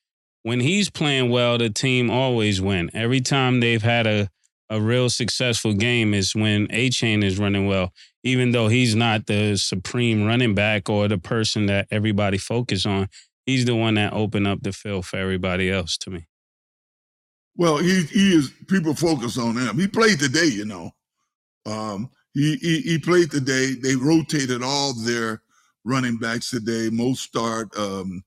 [0.44, 2.90] when he's playing well, the team always win.
[2.94, 4.30] Every time they've had a
[4.70, 9.56] a real successful game is when Achane is running well, even though he's not the
[9.58, 13.08] supreme running back or the person that everybody focus on.
[13.46, 16.28] He's the one that opened up the field for everybody else to me.
[17.58, 19.78] Well, he he is people focus on him.
[19.78, 20.92] He played today, you know.
[21.66, 23.74] Um, he, he he played today.
[23.74, 25.42] They rotated all their
[25.84, 26.90] running backs today.
[26.92, 27.76] Most start.
[27.78, 28.24] Um,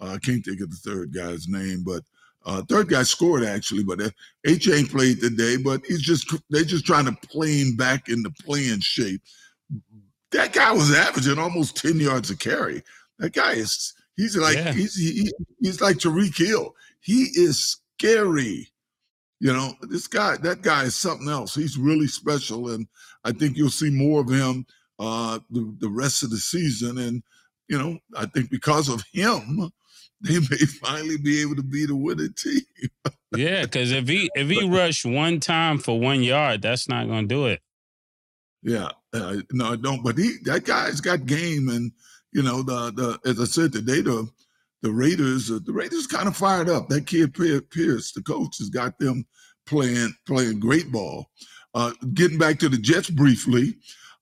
[0.00, 2.02] uh, I can't think of the third guy's name, but
[2.44, 3.84] uh, third guy scored actually.
[3.84, 4.10] But uh,
[4.46, 5.56] Achane played today.
[5.56, 9.22] But he's just they're just trying to play him back into playing shape.
[10.30, 12.82] That guy was averaging almost ten yards a carry.
[13.18, 14.72] That guy is he's like Yeah.
[14.72, 16.74] he's he, he's like Tyreek Hill.
[17.00, 18.68] He is scary.
[19.44, 21.54] You know, this guy, that guy is something else.
[21.54, 22.86] He's really special, and
[23.24, 24.64] I think you'll see more of him
[24.98, 26.96] uh, the the rest of the season.
[26.96, 27.22] And
[27.68, 29.70] you know, I think because of him,
[30.22, 32.62] they may finally be able to beat a winning team.
[33.36, 37.26] Yeah, because if he if he rushed one time for one yard, that's not gonna
[37.26, 37.60] do it.
[38.62, 40.02] Yeah, uh, no, I don't.
[40.02, 41.92] But he, that guy's got game, and
[42.32, 44.26] you know, the the as I said today, the
[44.84, 46.88] the Raiders, uh, the Raiders kind of fired up.
[46.90, 49.24] That kid Pierce, the coach, has got them
[49.66, 51.30] playing playing great ball.
[51.74, 53.76] Uh, getting back to the Jets briefly,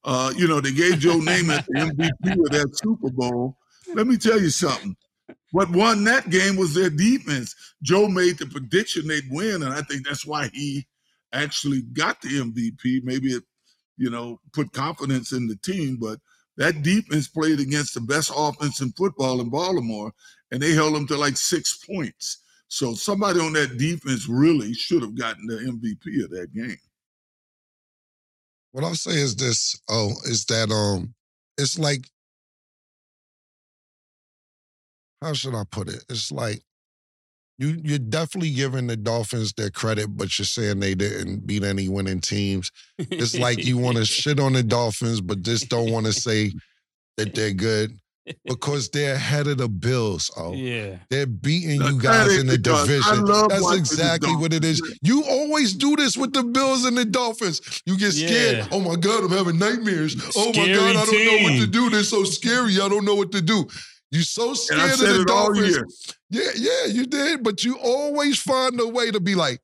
[0.04, 3.58] uh, you know, they gave Joe Namath the MVP of that Super Bowl.
[3.92, 4.96] Let me tell you something.
[5.50, 7.54] What won that game was their defense.
[7.82, 10.86] Joe made the prediction they'd win, and I think that's why he
[11.32, 13.02] actually got the MVP.
[13.02, 13.42] Maybe it,
[13.96, 16.20] you know, put confidence in the team, but
[16.56, 20.12] that defense played against the best offense in football in Baltimore,
[20.52, 22.38] and they held them to like six points.
[22.68, 26.78] So somebody on that defense really should have gotten the MVP of that game.
[28.70, 31.14] What I'll say is this, oh, is that um
[31.58, 32.06] it's like
[35.20, 36.04] how should I put it?
[36.08, 36.62] It's like
[37.58, 41.88] you you're definitely giving the Dolphins their credit, but you're saying they didn't beat any
[41.88, 42.70] winning teams.
[42.98, 46.52] It's like you want to shit on the Dolphins, but just don't want to say
[47.16, 47.98] that they're good
[48.44, 50.30] because they're ahead of the Bills.
[50.36, 50.98] Oh, Yeah.
[51.10, 53.24] they're beating Now, you guys in the division.
[53.24, 54.80] That's exactly what it is.
[55.02, 57.60] You always do this with the Bills and the Dolphins.
[57.86, 58.58] You get scared.
[58.58, 58.68] Yeah.
[58.70, 60.16] Oh my God, I'm having nightmares.
[60.36, 61.90] Oh my God, I don't know what to do.
[61.90, 62.74] They're so scary.
[62.80, 63.66] I don't know what to do.
[64.10, 66.14] You're so scared of the Dolphins.
[66.30, 67.42] Yeah, yeah, you did.
[67.42, 69.60] But you always find a way to be like,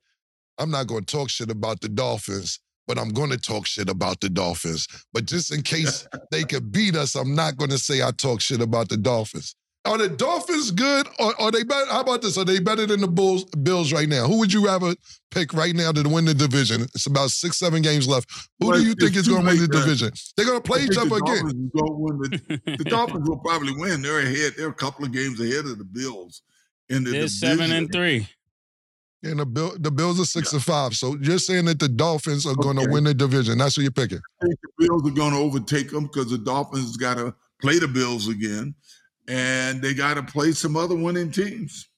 [0.57, 3.87] I'm not going to talk shit about the Dolphins, but I'm going to talk shit
[3.87, 4.87] about the Dolphins.
[5.13, 8.41] But just in case they could beat us, I'm not going to say I talk
[8.41, 9.55] shit about the Dolphins.
[9.85, 11.07] Are the Dolphins good?
[11.19, 11.85] Or are they better?
[11.85, 12.35] How about this?
[12.35, 14.25] Are they better than the Bulls, Bills right now?
[14.25, 14.95] Who would you rather
[15.29, 16.81] pick right now to win the division?
[16.81, 18.27] It's about six, seven games left.
[18.59, 19.81] Who Well, do you think is going to win the late, man.
[19.83, 20.11] division?
[20.35, 21.45] They're going to play each other again.
[21.45, 24.01] Win the, the Dolphins will probably win.
[24.01, 24.53] They're ahead.
[24.57, 26.41] They're a couple of games ahead of the Bills
[26.89, 27.37] in the They're division.
[27.57, 28.27] seven and three.
[29.21, 30.93] And the, Bill, the Bills are six and five.
[30.95, 33.57] So you're saying that the Dolphins are going to win the division.
[33.57, 34.21] That's what you're picking.
[34.41, 37.79] I think the Bills are going to overtake them because the Dolphins got to play
[37.79, 38.73] the Bills again,
[39.27, 41.89] and they got to play some other winning teams.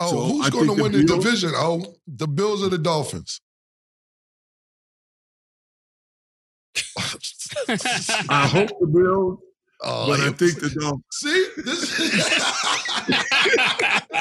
[0.00, 1.52] Oh, So, who's going to think the win the Bills- division?
[1.54, 3.40] Oh, the Bills or the Dolphins?
[8.28, 9.38] I hope the Bills,
[9.80, 11.04] Oh, but I think the Dolphins.
[11.12, 12.06] See, this Yo,
[13.06, 13.72] This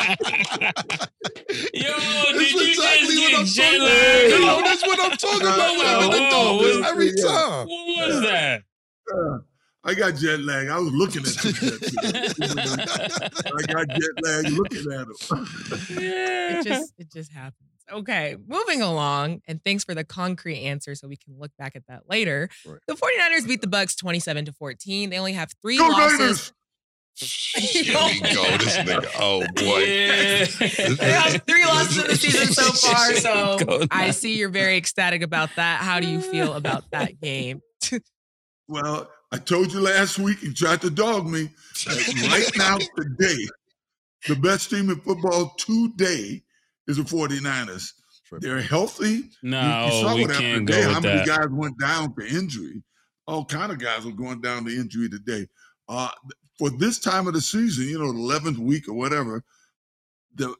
[0.17, 4.33] did you is exactly just what get I'm jet talking lagged?
[4.33, 4.41] about.
[4.41, 7.23] No, that's what I'm talking about with Oh, the oh, Dolphins every yeah.
[7.27, 7.67] time.
[7.67, 8.63] What was that?
[9.13, 9.37] Uh,
[9.83, 10.67] I got jet lag.
[10.67, 13.45] I was looking at the Jets.
[13.47, 15.47] I got jet lag looking at them.
[16.01, 16.59] Yeah.
[16.59, 17.69] It just it just happens.
[17.89, 21.87] Okay, moving along, and thanks for the concrete answer so we can look back at
[21.87, 22.49] that later.
[22.65, 22.79] Right.
[22.85, 25.09] The 49ers beat the Bucs 27 to 14.
[25.09, 26.19] They only have three Go losses.
[26.19, 26.53] Niners!
[27.19, 28.57] Here we go.
[28.57, 29.07] This nigga.
[29.19, 29.79] Oh boy.
[29.79, 31.19] Yeah.
[31.29, 35.49] Have three losses in the season so far, so I see you're very ecstatic about
[35.55, 35.81] that.
[35.81, 37.61] How do you feel about that game?
[38.69, 41.49] Well, I told you last week you tried to dog me.
[42.29, 43.47] right now, today,
[44.27, 46.43] the best team in football today
[46.85, 47.93] is the 49ers.
[48.41, 49.29] They're healthy.
[49.41, 51.27] No, you saw we what can't today, go how many that.
[51.27, 52.83] guys went down to injury.
[53.25, 55.47] All kind of guys are going down to injury today.
[55.87, 56.09] Uh,
[56.57, 59.43] for this time of the season, you know, the 11th week or whatever,
[60.35, 60.55] the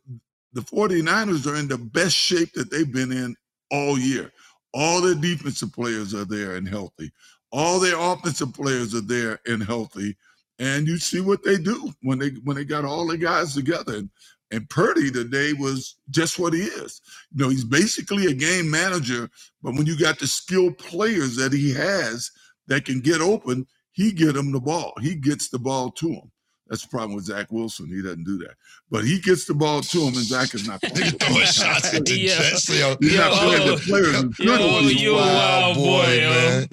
[0.54, 3.36] the 49ers are in the best shape that they've been in
[3.70, 4.32] all year.
[4.74, 7.12] All their defensive players are there and healthy.
[7.52, 10.16] All their offensive players are there and healthy.
[10.60, 13.98] And you see what they do when they when they got all the guys together.
[13.98, 14.10] And,
[14.52, 17.02] and Purdy today was just what he is.
[17.36, 19.30] You know, he's basically a game manager,
[19.62, 22.32] but when you got the skilled players that he has
[22.68, 24.94] that can get open, he get them the ball.
[25.02, 26.32] He gets the ball to him.
[26.68, 27.88] That's the problem with Zach Wilson.
[27.88, 28.56] He doesn't do that.
[28.92, 31.12] But he gets the ball to him, and Zach is not playing.
[31.14, 32.36] throwing shots at the Yeah.
[32.38, 32.70] chest.
[32.70, 34.16] Yo, He's not playing oh, the players.
[34.38, 36.30] who yo, oh, you a wild boy, yo.
[36.30, 36.68] man.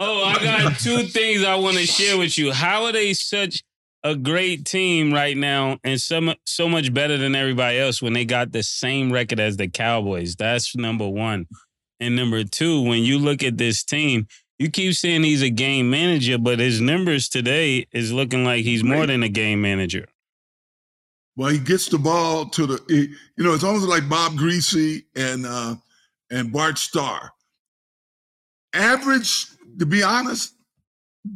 [0.00, 2.52] Oh, I got two things I want to share with you.
[2.52, 3.62] How are they such
[4.04, 8.24] a great team right now and so, so much better than everybody else when they
[8.24, 10.34] got the same record as the Cowboys?
[10.36, 11.46] That's number one.
[12.00, 14.26] And number two, when you look at this team,
[14.58, 18.82] you keep saying he's a game manager, but his numbers today is looking like he's
[18.82, 20.06] more than a game manager.
[21.36, 22.82] Well, he gets the ball to the.
[22.88, 25.76] he- you know, it's almost like Bob Griese and uh,
[26.30, 27.30] and Bart Starr.
[28.74, 29.46] Average,
[29.78, 30.54] to be honest,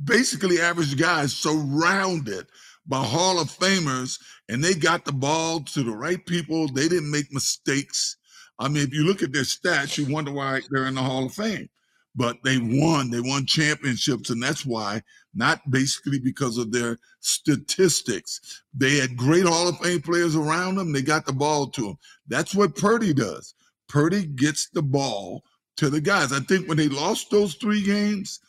[0.04, 2.46] basically average guys surrounded
[2.86, 6.66] by Hall of Famers, and they got the ball to the right people.
[6.68, 8.16] They didn't make mistakes.
[8.58, 11.26] I mean, if you look at their stats, you wonder why they're in the Hall
[11.26, 11.68] of Fame.
[12.14, 13.10] But they won.
[13.10, 15.02] They won championships, and that's why.
[15.34, 18.62] Not basically because of their statistics.
[18.74, 20.92] They had great Hall of Fame players around them.
[20.92, 21.98] They got the ball to them.
[22.28, 23.54] That's what Purdy does.
[23.88, 25.42] Purdy gets the ball
[25.76, 26.32] to the guys.
[26.32, 28.40] I think when they lost those three games,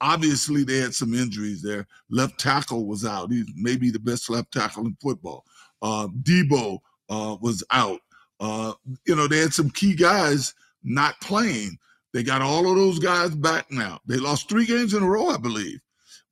[0.00, 1.86] obviously they had some injuries there.
[2.10, 3.30] Left tackle was out.
[3.30, 5.44] He's maybe the best left tackle in football.
[5.80, 8.00] Uh, Deebo uh, was out.
[8.40, 8.72] Uh,
[9.06, 11.78] you know, they had some key guys not playing.
[12.12, 14.00] They got all of those guys back now.
[14.06, 15.80] They lost three games in a row, I believe,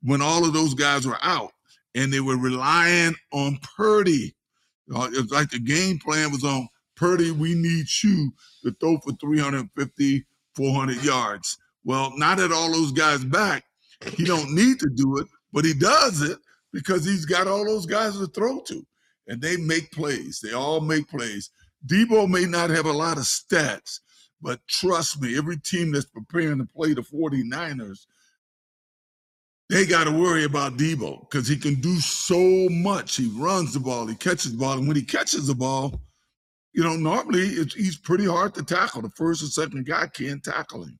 [0.03, 1.51] when all of those guys were out,
[1.95, 4.35] and they were relying on Purdy.
[4.93, 7.31] Uh, it's like the game plan was on Purdy.
[7.31, 8.31] We need you
[8.63, 11.57] to throw for 350, 400 yards.
[11.83, 13.63] Well, now that all those guys back,
[14.15, 16.37] he don't need to do it, but he does it
[16.71, 18.85] because he's got all those guys to throw to,
[19.27, 20.39] and they make plays.
[20.41, 21.49] They all make plays.
[21.87, 23.99] Deebo may not have a lot of stats,
[24.41, 28.05] but trust me, every team that's preparing to play the 49ers,
[29.69, 33.15] they got to worry about Deebo because he can do so much.
[33.15, 36.01] He runs the ball, he catches the ball, and when he catches the ball,
[36.73, 39.01] you know, normally it's, he's pretty hard to tackle.
[39.01, 40.97] The first and second guy can't tackle him.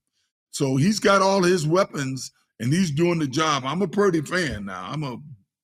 [0.49, 3.63] So he's got all his weapons and he's doing the job.
[3.65, 4.85] I'm a Purdy fan now.
[4.89, 5.17] I'm a,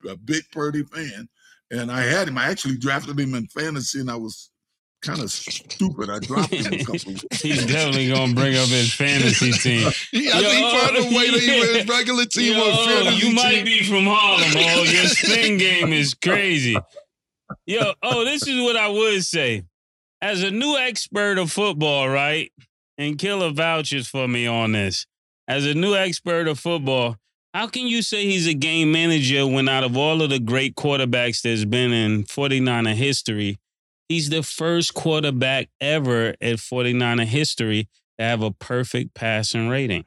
[0.10, 1.28] a big Purdy fan.
[1.72, 2.38] And I had him.
[2.38, 4.50] I actually drafted him in fantasy and I was
[5.02, 6.10] kind of stupid.
[6.10, 9.92] I dropped him a couple He's definitely gonna bring up his fantasy team.
[10.12, 11.54] He, I think he Yo, found a way to yeah.
[11.56, 13.66] even his regular team Yo, or fantasy you might team.
[13.66, 14.52] be from Harlem.
[14.56, 16.78] Oh, your spin game is crazy.
[17.66, 19.64] Yo, oh, this is what I would say.
[20.22, 22.52] As a new expert of football, right?
[22.98, 25.06] And Killer vouches for me on this.
[25.48, 27.18] As a new expert of football,
[27.54, 30.76] how can you say he's a game manager when out of all of the great
[30.76, 33.58] quarterbacks there's been in 49er history,
[34.08, 40.06] he's the first quarterback ever at 49er history to have a perfect passing rating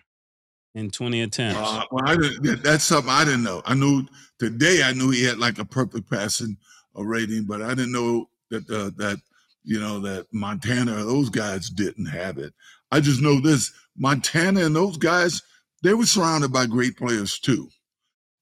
[0.74, 1.58] in 20 attempts?
[1.60, 2.18] Uh, well,
[2.62, 3.62] that's something I didn't know.
[3.64, 4.06] I knew
[4.38, 4.82] today.
[4.84, 6.56] I knew he had like a perfect passing
[6.96, 9.18] uh, rating, but I didn't know that uh, that
[9.62, 12.52] you know that Montana or those guys didn't have it.
[12.90, 15.42] I just know this: Montana and those guys,
[15.82, 17.68] they were surrounded by great players too,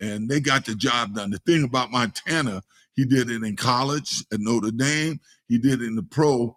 [0.00, 1.30] and they got the job done.
[1.30, 2.62] The thing about Montana,
[2.98, 5.20] he did it in college at Notre Dame.
[5.46, 6.56] He did it in the pro.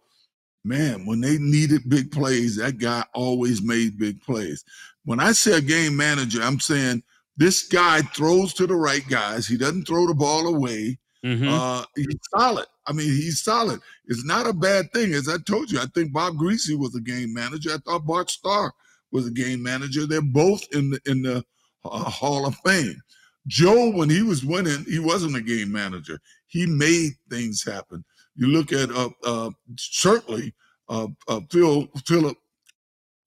[0.63, 4.63] Man, when they needed big plays, that guy always made big plays.
[5.05, 7.03] When I say a game manager, I'm saying
[7.37, 9.45] this guy throws to the right guys.
[9.47, 10.97] He doesn't throw the ball away.
[11.23, 11.47] Mhm.
[11.47, 12.65] Uh, he's solid.
[12.87, 13.79] I mean, he's solid.
[14.07, 15.13] It's not a bad thing.
[15.13, 17.75] As I told you, I think Bob Griese was a game manager.
[17.75, 18.73] I thought Bart Starr
[19.11, 20.07] was a game manager.
[20.07, 21.45] They're both in the in the
[21.85, 22.99] uh, Hall of Fame.
[23.47, 26.19] Joe, when he was winning, he wasn't a game manager.
[26.47, 28.03] He made things happen.
[28.35, 30.53] You look at uh, uh, certainly
[30.89, 32.37] uh, uh, Phil Philip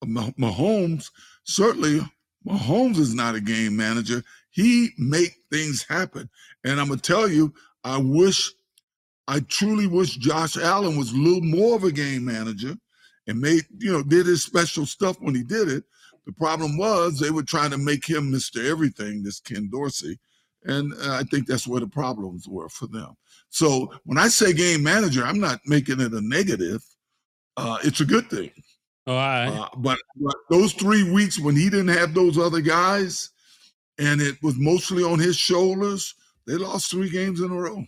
[0.04, 1.10] Mah- Mahomes.
[1.44, 2.00] Certainly,
[2.46, 4.22] Mahomes is not a game manager.
[4.50, 6.28] He make things happen.
[6.64, 8.52] And I'm gonna tell you, I wish,
[9.26, 12.76] I truly wish Josh Allen was a little more of a game manager
[13.26, 15.84] and made, you know, did his special stuff when he did it.
[16.26, 18.64] The problem was they were trying to make him Mr.
[18.64, 20.18] Everything, this Ken Dorsey.
[20.64, 23.14] And uh, I think that's where the problems were for them.
[23.50, 26.82] So when I say game manager, I'm not making it a negative.
[27.56, 28.50] Uh, it's a good thing.
[29.06, 29.48] Oh, all right.
[29.48, 33.30] Uh, but, but those three weeks when he didn't have those other guys,
[33.98, 36.14] and it was mostly on his shoulders
[36.46, 37.84] They lost three games in a row.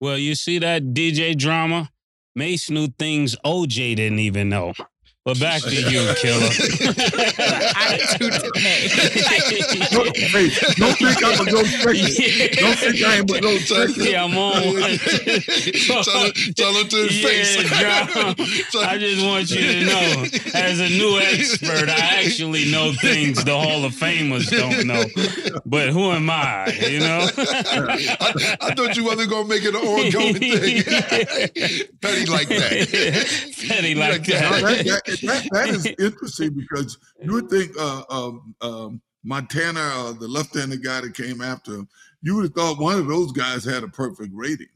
[0.00, 1.90] Well, you see that DJ drama?
[2.34, 4.72] Mase knew things OJ didn't even know.
[5.28, 6.46] But back to you, killer.
[7.76, 8.88] Attitude today.
[9.90, 12.56] Don't, hey, don't think I'm gonna go second.
[12.56, 14.06] Don't think I am gonna go second.
[14.06, 14.62] Yeah, I'm on.
[14.62, 17.58] tell, him, tell him to his face.
[17.78, 18.34] Yeah, drama.
[18.86, 23.58] I just want you to know, as a new expert, I actually know things the
[23.58, 25.04] Hall of Famers don't know.
[25.66, 26.72] But who am I?
[26.88, 27.28] You know?
[27.36, 30.82] I, I thought you wasn't gonna make it an ongoing thing.
[32.00, 33.47] Petty like that.
[33.66, 34.62] Petty like Like that.
[34.62, 40.12] That, that, that, that is interesting because you would think uh, um, um, Montana, uh,
[40.12, 41.88] the left-handed guy that came after him,
[42.22, 44.66] you would have thought one of those guys had a perfect rating.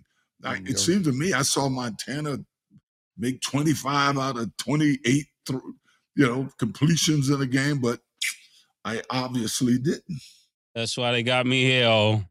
[0.40, 0.60] Now, Yeah.
[0.66, 2.38] it seems to me I saw Montana
[3.16, 5.26] make 25 out of 28, th-
[6.16, 8.00] you know, completions in a game, but
[8.84, 10.20] I obviously didn't.
[10.74, 12.24] That's why they got me here.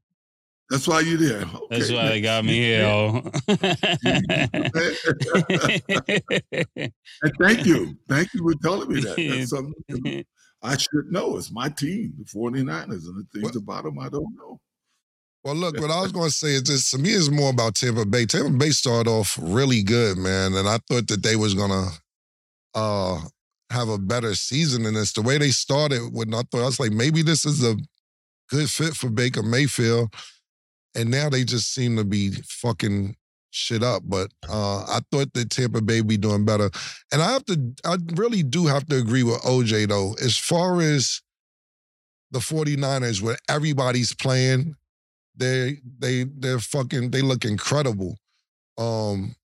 [0.72, 1.44] That's why you're there.
[1.70, 3.22] That's why they got me here.
[7.24, 7.96] And thank you.
[8.10, 9.16] Thank you for telling me that.
[9.18, 9.50] That's
[9.98, 10.26] something
[10.64, 11.38] I should know.
[11.38, 14.60] It's my team, the 49ers, and the things What- about them I don't know.
[15.44, 17.74] Well, look, what I was going to say is this: to me, it's more about
[17.74, 18.28] Tampa Bay.
[18.28, 21.88] Tampa Bay started off really good, man, and I thought that they was gonna
[22.76, 23.20] uh
[23.72, 25.14] have a better season than this.
[25.14, 27.76] The way they started, when I thought I was like, maybe this is a
[28.52, 30.14] good fit for Baker Mayfield,
[30.96, 33.16] and now they just seem to be fucking
[33.52, 34.04] shit up.
[34.06, 36.70] But uh I thought that Tampa Bay be doing better,
[37.12, 40.82] and I have to, I really do have to agree with OJ though, as far
[40.82, 41.22] as
[42.32, 44.76] the 49ers where everybody's playing
[45.36, 48.18] they they they're fucking they look incredible.
[48.78, 49.36] Um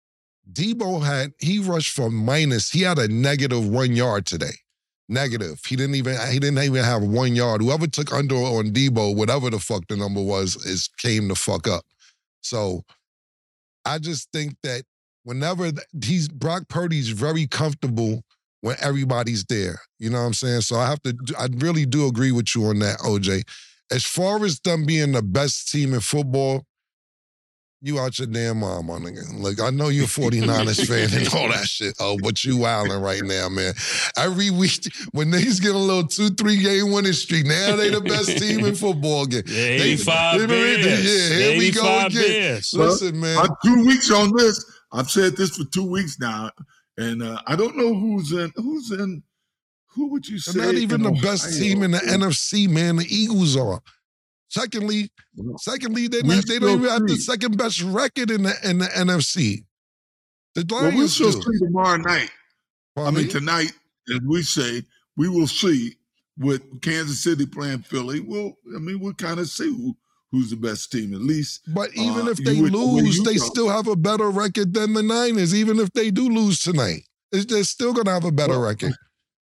[0.52, 2.70] Deebo had he rushed for minus.
[2.70, 4.54] He had a negative one yard today.
[5.08, 5.60] Negative.
[5.64, 7.62] He didn't even he didn't even have one yard.
[7.62, 11.68] Whoever took under on Deebo, whatever the fuck the number was, is came the fuck
[11.68, 11.84] up.
[12.40, 12.84] So
[13.84, 14.82] I just think that
[15.22, 15.70] whenever
[16.04, 18.24] he's Brock Purdy's very comfortable
[18.62, 19.80] when everybody's there.
[20.00, 20.62] You know what I'm saying?
[20.62, 23.44] So I have to I really do agree with you on that, OJ
[23.90, 26.64] as far as them being the best team in football,
[27.82, 29.22] you out your damn mind, my nigga.
[29.38, 31.94] Like, I know you're a 49ers fan and all that shit.
[32.00, 33.74] Oh, but you wilding right now, man.
[34.16, 38.00] Every week, when niggas get a little two, three game winning streak, now they the
[38.00, 39.42] best team in football again.
[39.46, 41.04] Yeah, 85 they- beers.
[41.30, 42.10] yeah, here we go again.
[42.12, 42.72] beers.
[42.74, 43.38] Listen, man.
[43.38, 44.64] I'm two weeks on this.
[44.92, 46.50] I've said this for two weeks now,
[46.96, 48.52] and uh, I don't know who's in.
[48.56, 49.22] Who's in?
[49.94, 50.58] Who would you say?
[50.58, 52.96] They're not even in the best team in the NFC, man.
[52.96, 53.80] The Eagles are.
[54.48, 58.54] Secondly, Well, secondly, they not, they don't even have the second best record in the
[58.68, 59.64] in the NFC.
[60.54, 61.42] The Well, we'll Lions still do.
[61.42, 62.30] see tomorrow night.
[62.96, 63.30] I mean, me?
[63.30, 63.72] tonight,
[64.14, 64.82] as we say,
[65.16, 65.96] we will see
[66.38, 68.20] with Kansas City playing Philly.
[68.20, 69.96] We'll, I mean, we'll kind of see who
[70.32, 71.60] who's the best team at least.
[71.74, 73.44] But even Uh, if they would- lose, they go.
[73.46, 75.54] still have a better record than the Niners.
[75.54, 78.62] Even if they do lose tonight, It's- they're still going to have a better Well,
[78.68, 78.94] record.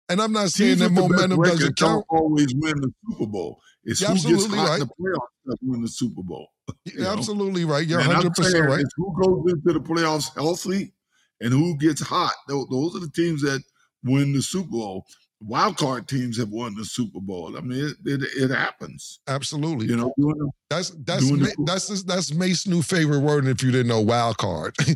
[0.08, 2.04] And I'm not saying that momentum doesn't don't count.
[2.10, 3.60] always win the Super Bowl.
[3.84, 4.80] It's You're who gets absolutely hot right.
[4.80, 6.48] in the playoffs that win the Super Bowl.
[6.84, 7.12] you You're know?
[7.12, 7.86] absolutely right.
[7.86, 8.80] You're 100 percent right.
[8.80, 10.92] it's who goes into the playoffs healthy
[11.40, 12.34] and who gets hot.
[12.48, 13.62] Those are the teams that
[14.02, 15.06] win the Super Bowl.
[15.40, 17.56] Wild card teams have won the Super Bowl.
[17.58, 19.20] I mean, it, it, it happens.
[19.28, 19.86] Absolutely.
[19.86, 23.46] You know, the- That's that's Ma- the- that's that's Mase's new favorite word.
[23.46, 24.74] If you didn't know, wild card.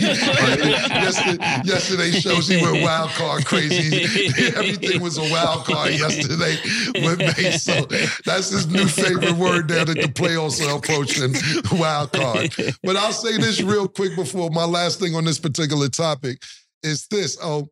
[0.00, 4.02] yesterday, yesterday's show, she went wild card crazy.
[4.56, 6.56] Everything was a wild card yesterday
[7.06, 7.62] with Mace.
[7.62, 7.86] So
[8.24, 11.34] that's his new favorite word now that the playoffs are approaching.
[11.78, 12.54] Wild card.
[12.82, 16.42] But I'll say this real quick before my last thing on this particular topic
[16.82, 17.38] is this.
[17.42, 17.68] Oh,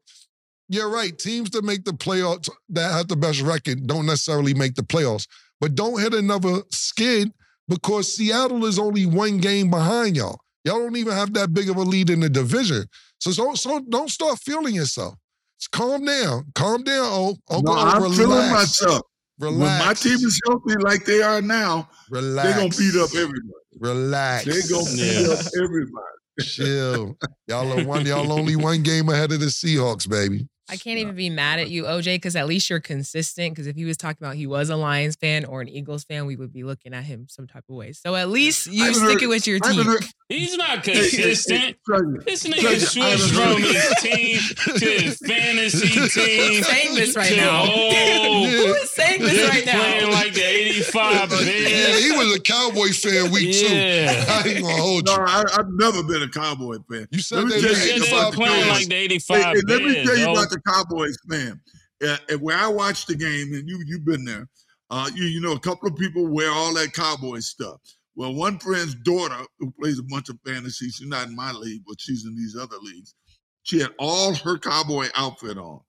[0.73, 1.17] you're right.
[1.19, 5.27] Teams that make the playoffs that have the best record don't necessarily make the playoffs.
[5.61, 7.31] But don't hit another skid
[7.69, 10.41] because Seattle is only one game behind y'all.
[10.65, 12.85] Y'all don't even have that big of a lead in the division.
[13.19, 15.15] So don't so don't start feeling yourself.
[15.61, 16.45] Just calm down.
[16.55, 18.19] Calm down, oh Uncle no, O, I'm relax.
[18.19, 19.03] feeling myself.
[19.39, 19.61] Relax.
[19.61, 22.49] When my team is healthy like they are now, relax.
[22.49, 23.53] they're gonna beat up everybody.
[23.79, 24.45] Relax.
[24.45, 25.33] They're gonna beat Yeah.
[25.35, 26.07] up everybody.
[26.41, 27.17] Chill.
[27.47, 30.49] Y'all are one, y'all only one game ahead of the Seahawks, baby.
[30.71, 33.53] I can't even be mad at you, OJ, because at least you're consistent.
[33.53, 36.25] Because if he was talking about he was a Lions fan or an Eagles fan,
[36.25, 37.93] we would be looking at him some type of way.
[37.93, 39.87] So at least you haven't sticking with your I team.
[40.29, 41.77] He's not consistent.
[41.85, 44.39] Treasure, This Treasure, nigga I switched from his team
[44.79, 46.63] to his fantasy team.
[46.63, 47.65] saying this right now.
[47.69, 49.73] Oh, Who is saying this right now?
[49.79, 53.67] playing like the 85 Yeah, he was a Cowboy fan week two.
[53.67, 55.19] I ain't gonna hold No, you.
[55.27, 57.09] I, I've never been a Cowboy fan.
[57.11, 59.37] You said Let me that Just they they about were the playing like the 85
[59.45, 60.33] hey, let me tell you yo.
[60.33, 61.61] about the Cowboys, fan.
[62.07, 64.49] Uh, where I watched the game, and you you've been there.
[64.91, 67.81] Uh, you you know, a couple of people wear all that Cowboy stuff.
[68.15, 71.83] Well, one friend's daughter who plays a bunch of fantasy, she's not in my league,
[71.87, 73.15] but she's in these other leagues.
[73.63, 75.81] She had all her cowboy outfit on.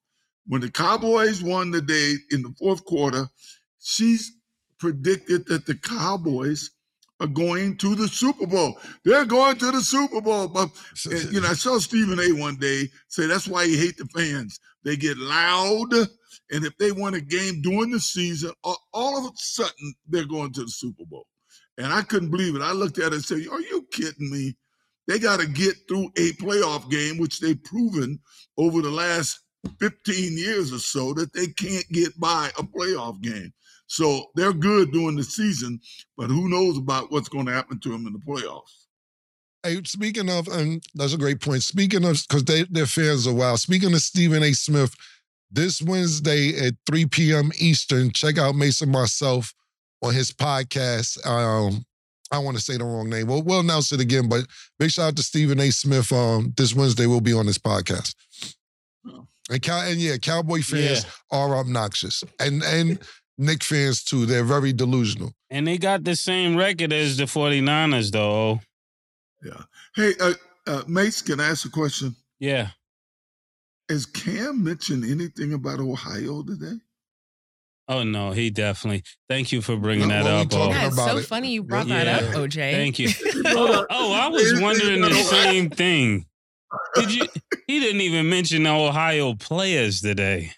[0.48, 3.28] When the Cowboys won the day in the fourth quarter,
[3.80, 4.32] she's
[4.78, 6.72] predicted that the Cowboys
[7.24, 8.78] are going to the Super Bowl.
[9.06, 10.48] They're going to the Super Bowl.
[10.50, 10.70] But
[11.06, 12.34] and, eh, you know, I saw Stephen A.
[12.40, 14.60] one day say that's why he hate the fans.
[14.84, 19.26] They get loud, and if they win a game during the season, all, all of
[19.26, 21.26] a sudden they're going to the Super Bowl.
[21.78, 22.62] And I couldn't believe it.
[22.62, 24.56] I looked at it and said, "Are you kidding me?"
[25.08, 28.20] They got to get through a playoff game, which they've proven
[28.58, 29.40] over the last
[29.80, 33.54] 15 years or so that they can't get by a playoff game.
[33.88, 35.80] So they're good during the season,
[36.18, 38.86] but who knows about what's going to happen to them in the playoffs?
[39.64, 41.64] Hey, speaking of, and that's a great point.
[41.64, 43.60] Speaking of, because they, their fans are wild.
[43.60, 44.52] Speaking of Stephen A.
[44.54, 44.94] Smith,
[45.52, 47.52] this Wednesday at 3 p.m.
[47.58, 49.54] Eastern, check out Mason Myself
[50.02, 51.26] on his podcast.
[51.26, 51.86] Um,
[52.32, 53.28] I want to say the wrong name.
[53.28, 54.46] We'll, we'll announce it again, but
[54.80, 55.70] big shout out to Stephen A.
[55.72, 56.12] Smith.
[56.12, 58.16] Um, this Wednesday we'll be on this podcast.
[59.08, 59.28] Oh.
[59.52, 61.10] And, cow- and yeah, Cowboy fans Yeah.
[61.32, 62.98] are obnoxious, and and
[63.38, 64.26] Nick fans too.
[64.26, 65.34] They're very delusional.
[65.50, 68.62] And they got the same record as the 49ers, though.
[69.44, 69.62] Yeah.
[69.96, 70.34] Hey, uh,
[70.68, 72.16] uh, Mase, can I ask a question?
[72.40, 72.70] Yeah.
[73.90, 76.78] Has Cam mentioned anything about Ohio today?
[77.90, 79.04] Oh, no, he definitely.
[79.28, 80.48] Thank you for bringing No, that up.
[80.54, 80.70] Oh.
[80.70, 81.26] Yeah, it's so it.
[81.26, 82.04] funny you brought Yeah.
[82.06, 82.54] that up, OJ.
[82.72, 83.10] Thank you.
[83.46, 86.26] Oh, I was wondering the same thing.
[86.96, 87.28] Did you?
[87.68, 90.52] He didn't even mention the Ohio players today.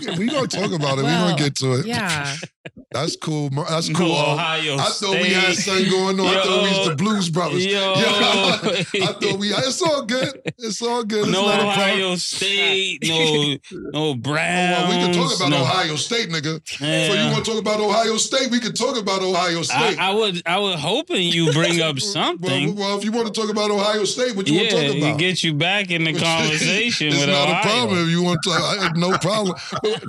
[0.00, 1.02] We, we gonna talk about it.
[1.02, 1.86] we Well, gonna get to it.
[1.86, 2.36] Yeah.
[2.92, 3.50] That's cool.
[3.50, 4.12] That's No cool.
[4.14, 4.32] Oh.
[4.34, 6.26] Ohio I thought we had something going on.
[6.26, 7.64] I thought we was the Blues Brothers.
[7.66, 7.92] Yo.
[7.96, 8.88] I
[9.20, 9.48] thought we.
[9.48, 10.40] It's all good.
[10.58, 11.20] It's all good.
[11.24, 11.66] It's no not a.
[11.66, 14.88] Ohio State, no no Oh, Browns.
[14.88, 16.60] well, we can talk about no, Ohio State, nigga.
[16.68, 16.84] So
[17.14, 18.50] you want to talk about Ohio State?
[18.50, 19.98] We can talk about Ohio State.
[19.98, 22.76] I would I was hoping you bring up something.
[22.76, 24.98] well, if you want to talk about Ohio State, what you want to talk it
[25.02, 25.18] about?
[25.18, 27.58] get you back in the conversation it's with not Ohio.
[27.58, 28.50] a problem if you want to.
[28.50, 29.56] I have no problem.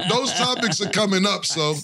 [0.09, 1.75] Those topics are coming up, so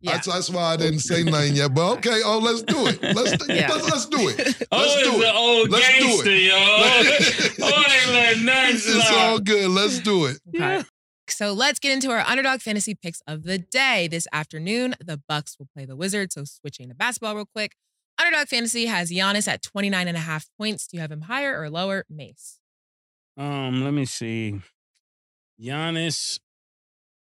[0.00, 0.12] Yeah.
[0.12, 1.74] that's, that's why I didn't say nothing yet.
[1.74, 3.02] But okay, oh, let's do it.
[3.02, 3.72] Let's Yeah.
[3.72, 4.66] let's, let's do it.
[4.72, 5.34] Oh, Let's it's do the it.
[5.34, 6.42] old Let's do gangster, it.
[6.42, 6.54] yo.
[7.66, 9.70] oh, they let It's all good.
[9.70, 10.38] Let's do it.
[10.54, 10.82] Okay.
[11.28, 14.06] So let's get into our underdog fantasy picks of the day.
[14.06, 16.34] This afternoon, the Bucks will play the Wizards.
[16.34, 17.74] So switching to basketball real quick.
[18.18, 20.86] Underdog fantasy has Giannis at 29 and a half points.
[20.86, 22.04] Do you have him higher or lower?
[22.08, 22.58] Mase.
[23.36, 24.60] Um, let me see.
[25.60, 26.38] Giannis,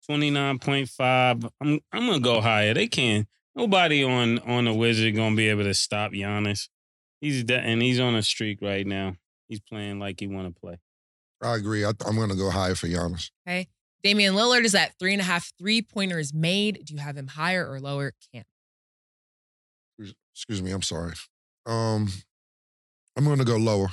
[0.07, 1.45] twenty nine point five.
[1.61, 2.75] I'm I'm gonna go higher.
[2.75, 3.27] They can.
[3.55, 6.69] Nobody on on the Wizard gonna be able to stop Giannis.
[7.21, 9.17] He's de- and he's on a streak right now.
[9.49, 10.79] He's playing like he want to play.
[11.43, 11.85] I agree.
[11.85, 13.31] I, I'm going to go higher for Giannis.
[13.47, 13.69] Okay.
[14.03, 16.85] Damian Lillard is at three and a half three pointers made.
[16.85, 18.13] Do you have him higher or lower?
[18.33, 18.47] Can't.
[20.35, 20.71] Excuse me.
[20.71, 21.13] I'm sorry.
[21.65, 22.09] Um,
[23.17, 23.89] I'm going to go lower.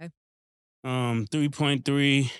[0.00, 0.10] Okay.
[0.84, 2.30] Um, 3.3,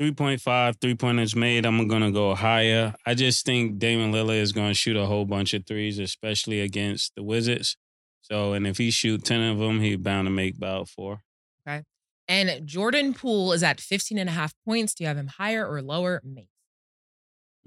[0.00, 1.66] 3.5, three pointers made.
[1.66, 2.94] I'm gonna go higher.
[3.04, 7.14] I just think Damian Lillard is gonna shoot a whole bunch of threes, especially against
[7.16, 7.76] the Wizards.
[8.22, 11.20] So, and if he shoot 10 of them, he's bound to make about four.
[11.66, 11.82] Okay.
[12.28, 14.94] And Jordan Poole is at 15 and a half points.
[14.94, 16.22] Do you have him higher or lower?
[16.24, 16.48] Mate.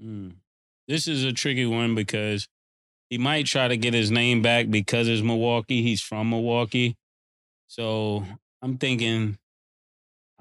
[0.02, 0.36] Mm.
[0.88, 2.48] This is a tricky one because
[3.10, 5.82] he might try to get his name back because it's Milwaukee.
[5.82, 6.96] He's from Milwaukee.
[7.68, 8.24] So
[8.60, 9.38] I'm thinking,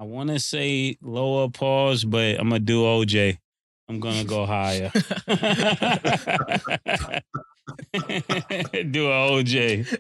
[0.04, 3.38] I want to say lower pause, but I'm going to do OJ.
[3.88, 4.92] I'm going to go higher.
[8.92, 9.98] do OJ.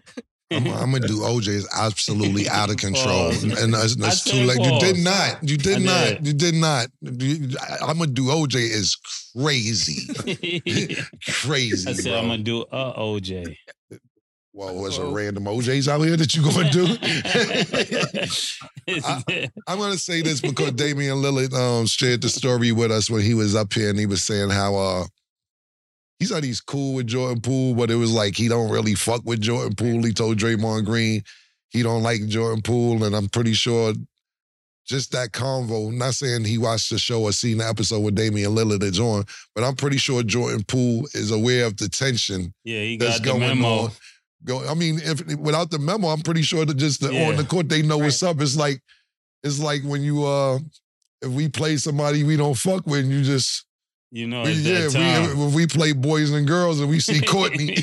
[0.52, 3.44] I'm, I'm gonna do OJ is absolutely out of control, Pause.
[3.64, 4.60] and that's, that's too late.
[4.60, 5.38] You did not.
[5.42, 6.24] You did not.
[6.24, 6.88] You did not.
[7.02, 8.96] You- I- I'm gonna do OJ is
[9.36, 10.14] crazy,
[11.42, 11.90] crazy.
[11.90, 12.20] I said bro.
[12.20, 13.58] I'm gonna do a OJ.
[14.54, 16.86] Well, was a random OJs out here that you gonna do?
[19.68, 23.34] I'm gonna say this because Damian Lillard um, shared the story with us when he
[23.34, 25.06] was up here, and he was saying how uh,
[26.20, 29.24] he said he's cool with Jordan Poole, but it was like he don't really fuck
[29.26, 30.04] with Jordan Poole.
[30.04, 31.24] He told Draymond Green
[31.74, 33.94] he don't like Jordan Poole, and I'm pretty sure
[34.86, 35.92] just that convo.
[35.92, 39.24] Not saying he watched the show or seen the episode with Damian Lillard is on,
[39.56, 43.26] but I'm pretty sure Jordan Poole is aware of the tension yeah, he got the
[43.26, 43.68] going memo.
[43.68, 43.92] on.
[44.46, 47.30] Go, I mean, if without the memo, I'm pretty sure that just the, Yeah.
[47.30, 48.42] on the court they know what's up.
[48.42, 48.82] It's like
[49.44, 50.60] it's like when you uh
[51.22, 53.66] if we play somebody we don't fuck with, and you just
[54.12, 55.38] You know, we, at yeah, that time.
[55.40, 57.74] we, if we play boys and girls and we see Courtney,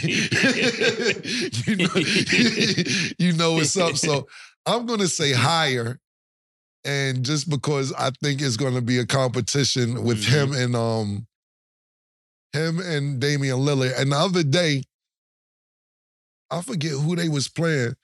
[1.67, 1.95] you know,
[3.19, 3.97] you know what's up.
[3.97, 4.27] So
[4.67, 5.99] I'm gonna say higher,
[6.85, 10.29] and just because I think it's gonna be a competition with Mhm.
[10.29, 11.27] him and um
[12.53, 13.99] him and Damian Lillard.
[13.99, 14.83] And the other day,
[16.51, 17.95] I forget who they was playing,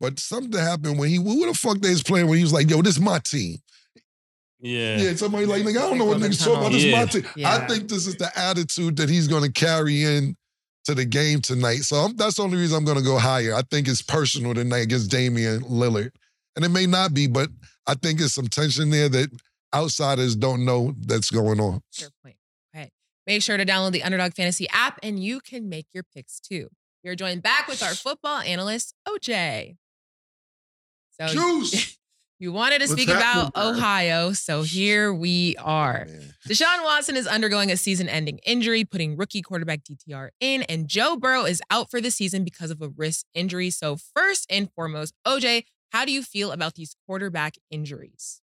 [0.00, 2.70] but something happened when he who the fuck they was playing when he was like,
[2.70, 3.58] "Yo, this is my team."
[4.60, 4.96] Yeah.
[4.96, 6.72] Yeah, somebody like, nigga, I don't know what niggas talking about.
[6.72, 7.24] This is my team.
[7.36, 7.54] Yeah.
[7.54, 10.36] I think this is the attitude that he's going to carry in
[10.84, 11.82] to the game tonight.
[11.82, 13.54] So I'm, that's the only reason I'm going to go higher.
[13.54, 16.10] I think it's personal tonight against Damian Lillard,
[16.56, 17.50] and it may not be, but
[17.86, 19.30] I think there's some tension there that
[19.74, 21.80] outsiders don't know that's going on.
[21.92, 22.36] Fair point.
[22.74, 22.90] Okay.
[23.26, 26.68] Make sure to download the Underdog Fantasy app and you can make your picks too.
[27.08, 29.78] You're joined back with our football analyst, OJ.
[31.18, 31.96] So Juice.
[32.38, 33.66] you wanted to What's speak about man?
[33.66, 36.04] Ohio, so here we are.
[36.06, 36.34] Man.
[36.46, 41.16] Deshaun Watson is undergoing a season ending injury, putting rookie quarterback DTR in, and Joe
[41.16, 43.70] Burrow is out for the season because of a wrist injury.
[43.70, 48.42] So, first and foremost, OJ, how do you feel about these quarterback injuries?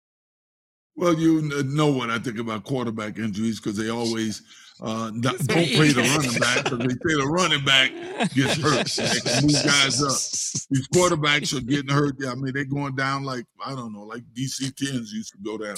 [0.95, 4.43] Well, you know what I think about quarterback injuries because they always
[4.83, 7.93] uh, don't pay the running back because they say the running back
[8.35, 8.87] gets hurt.
[8.89, 10.67] They can move guys up.
[10.71, 12.17] These quarterbacks are getting hurt.
[12.27, 15.57] I mean, they're going down like I don't know, like DC tens used to go
[15.57, 15.77] down.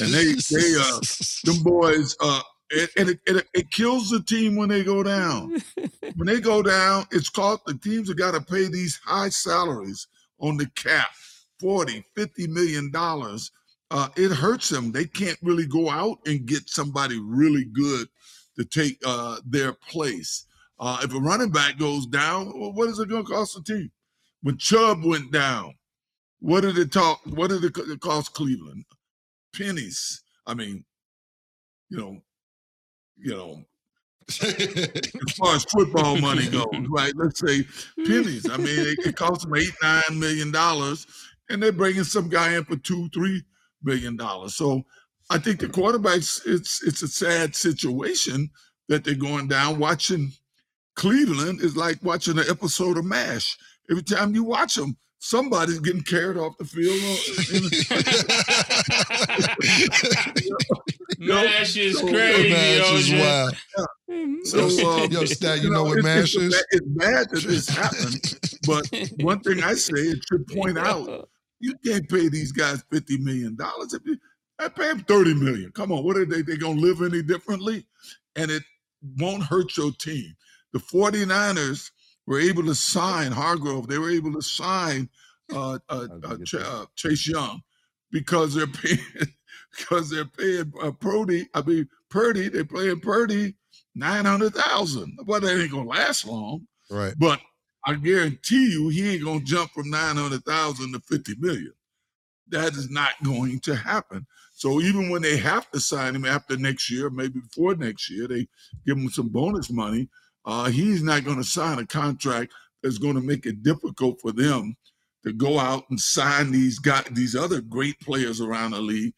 [0.00, 1.00] And they- they, uh,
[1.44, 2.40] Them boys, uh,
[2.70, 5.60] it, and it, it, it kills the team when they go down.
[6.16, 10.06] When they go down, it's called the teams have got to pay these high salaries
[10.40, 11.08] on the cap
[11.60, 13.50] 40, 50 million dollars.
[13.90, 14.90] Uh, it hurts them.
[14.90, 18.08] They can't really go out and get somebody really good
[18.58, 20.46] to take uh, their place.
[20.78, 23.62] Uh, if a running back goes down, well, what is it going to cost the
[23.62, 23.90] team?
[24.42, 25.74] When Chubb went down,
[26.40, 27.20] what did it talk?
[27.24, 28.84] What did it cost Cleveland?
[29.54, 30.22] Pennies.
[30.46, 30.84] I mean,
[31.88, 32.20] you know,
[33.16, 33.64] you know,
[34.28, 37.12] as far as football money goes, right?
[37.16, 37.64] Let's say
[38.04, 38.48] pennies.
[38.50, 41.06] I mean, it, it costs them eight, nine million dollars,
[41.48, 43.42] and they're bringing some guy in for two, three
[43.82, 44.54] million dollars.
[44.54, 44.84] So
[45.30, 48.50] I think the quarterbacks, it's it's a sad situation
[48.88, 49.78] that they're going down.
[49.78, 50.32] Watching
[50.94, 53.56] Cleveland is like watching an episode of MASH.
[53.90, 57.00] Every time you watch them, somebody's getting carried off the field.
[61.18, 63.20] Mash is So- crazy, Mash is OJ.
[63.20, 63.56] wild.
[64.46, 66.64] So, uh, Yo, Stat, you know what it's, mash it's, is?
[66.70, 68.88] It's bad that this happened, but
[69.22, 73.56] one thing I say, it should point out you can't pay these guys fifty million
[73.56, 73.94] dollars.
[73.94, 74.16] If you,
[74.58, 75.70] I pay him thirty million.
[75.72, 76.42] Come on, what are they?
[76.42, 77.86] They gonna live any differently?
[78.36, 78.62] And it
[79.18, 80.34] won't hurt your team.
[80.72, 81.90] The 49ers
[82.26, 83.86] were able to sign Hargrave.
[83.86, 85.08] They were able to sign
[85.54, 87.62] uh, uh, uh, Ch- uh, Chase Young
[88.10, 88.98] because they're paying
[89.76, 91.48] because they're paying uh, Purdy.
[91.54, 92.48] I mean Purdy.
[92.48, 93.54] They're playing Purdy
[93.94, 95.18] nine hundred thousand.
[95.26, 96.66] Well, that ain't gonna last long.
[96.90, 97.14] Right.
[97.18, 97.40] But
[97.86, 101.72] I guarantee you, he ain't gonna jump from nine hundred thousand to fifty million.
[102.48, 104.26] That is not going to happen.
[104.56, 108.26] So even when they have to sign him after next year, maybe before next year,
[108.26, 108.48] they
[108.86, 110.08] give him some bonus money.
[110.46, 114.32] Uh, he's not going to sign a contract that's going to make it difficult for
[114.32, 114.74] them
[115.26, 116.80] to go out and sign these
[117.10, 119.12] these other great players around the league,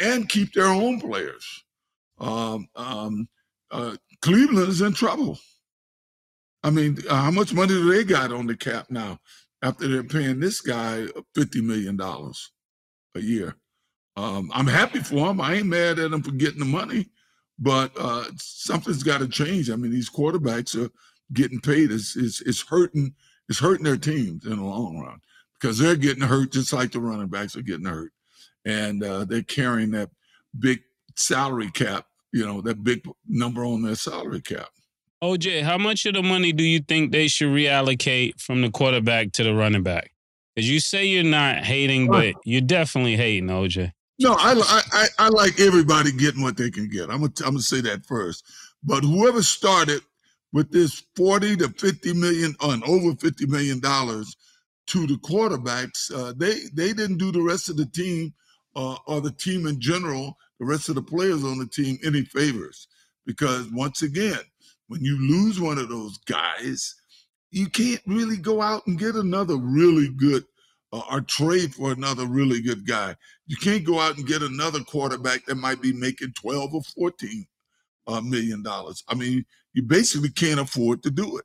[0.00, 1.46] and keep their own players.
[2.18, 3.28] Um, um,
[3.70, 5.38] uh, Cleveland is in trouble.
[6.64, 9.20] I mean, uh, how much money do they got on the cap now
[9.62, 12.50] after they're paying this guy fifty million dollars
[13.14, 13.54] a year?
[14.16, 15.40] Um, I'm happy for him.
[15.40, 17.06] I ain't mad at him for getting the money,
[17.58, 19.70] but uh, something's got to change.
[19.70, 20.90] I mean, these quarterbacks are
[21.32, 21.90] getting paid.
[21.90, 23.14] It's, it's it's hurting.
[23.48, 25.20] It's hurting their teams in the long run
[25.60, 28.12] because they're getting hurt just like the running backs are getting hurt,
[28.64, 30.10] and uh, they're carrying that
[30.58, 30.80] big
[31.16, 32.06] salary cap.
[32.32, 34.68] You know, that big number on their salary cap.
[35.22, 39.32] OJ, how much of the money do you think they should reallocate from the quarterback
[39.32, 40.12] to the running back?
[40.54, 43.92] Because you say you're not hating, but you're definitely hating, OJ.
[44.20, 44.54] No, I,
[44.92, 47.10] I I- like everybody getting what they can get.
[47.10, 48.44] I'm gonna I'm gonna say that first.
[48.84, 50.02] But whoever started
[50.52, 54.36] with this 40 to 50 million on over 50 million dollars
[54.88, 58.34] to the quarterbacks, uh, they they didn't do the rest of the team
[58.76, 62.22] uh, or the team in general, the rest of the players on the team any
[62.24, 62.88] favors.
[63.26, 64.40] Because once again,
[64.88, 66.94] when you lose one of those guys,
[67.52, 70.44] you can't really go out and get another really good
[70.92, 73.16] uh, or trade for another really good guy.
[73.50, 77.44] You can't go out and get another quarterback that might be making 12 or 14
[78.06, 79.02] uh, million dollars.
[79.08, 81.44] I mean, you basically can't afford to do it.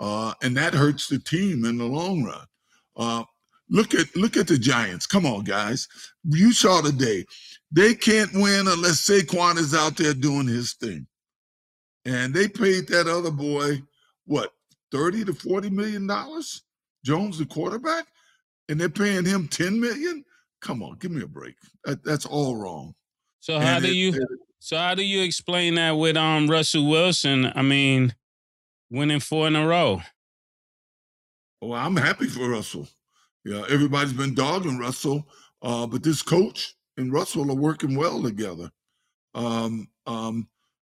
[0.00, 2.46] Uh, and that hurts the team in the long run.
[2.96, 3.24] Uh,
[3.68, 5.06] look at look at the Giants.
[5.06, 5.86] Come on, guys.
[6.24, 7.26] You saw today.
[7.70, 11.06] They can't win unless Saquon is out there doing his thing.
[12.06, 13.82] And they paid that other boy,
[14.24, 14.54] what,
[14.90, 16.62] 30 to 40 million dollars?
[17.04, 18.06] Jones, the quarterback?
[18.70, 20.24] And they're paying him 10 million?
[20.60, 21.54] Come on, give me a break.
[21.84, 22.94] That, that's all wrong.
[23.40, 26.48] So how And do it- you it- so how do you explain that with um
[26.48, 27.50] Russell Wilson?
[27.54, 28.14] I mean,
[28.90, 30.02] winning four in a row.
[31.60, 32.88] Well, I'm happy for Russell.
[33.44, 35.26] Yeah, everybody's been dogging Russell,
[35.62, 38.70] uh, but this coach and Russell are working well together.
[39.34, 40.48] Um, um,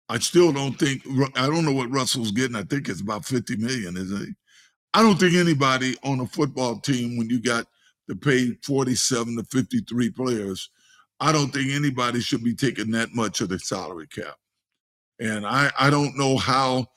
[0.09, 1.03] I still don't think
[1.35, 2.55] I don't know what Russell's getting.
[2.55, 4.35] I think it's about 50 million, isn't it?
[4.93, 7.65] I don't think anybody on a football team, when you got
[8.09, 10.69] to pay 47 to 53 players,
[11.19, 14.35] I don't think anybody should be taking that much of the salary cap.
[15.19, 16.87] And I, I don't know how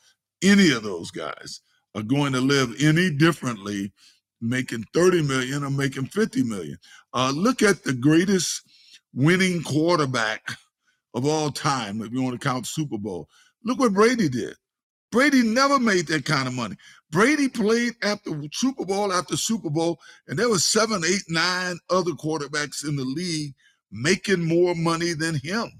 [0.43, 1.61] any of those guys
[1.95, 3.93] are going to live any differently
[4.41, 6.79] making 30 million or making 50 million.
[7.13, 8.63] Uh, look at the greatest
[9.15, 10.43] winning quarterback
[11.15, 13.29] of all time, if you want to count Super Bowl.
[13.65, 14.55] Look what Brady did.
[15.11, 16.77] Brady never made that kind of money.
[17.11, 22.13] Brady played after Super Bowl after Super Bowl, and there was seven, eight, nine other
[22.13, 23.55] quarterbacks in the league
[23.91, 25.71] making more money than him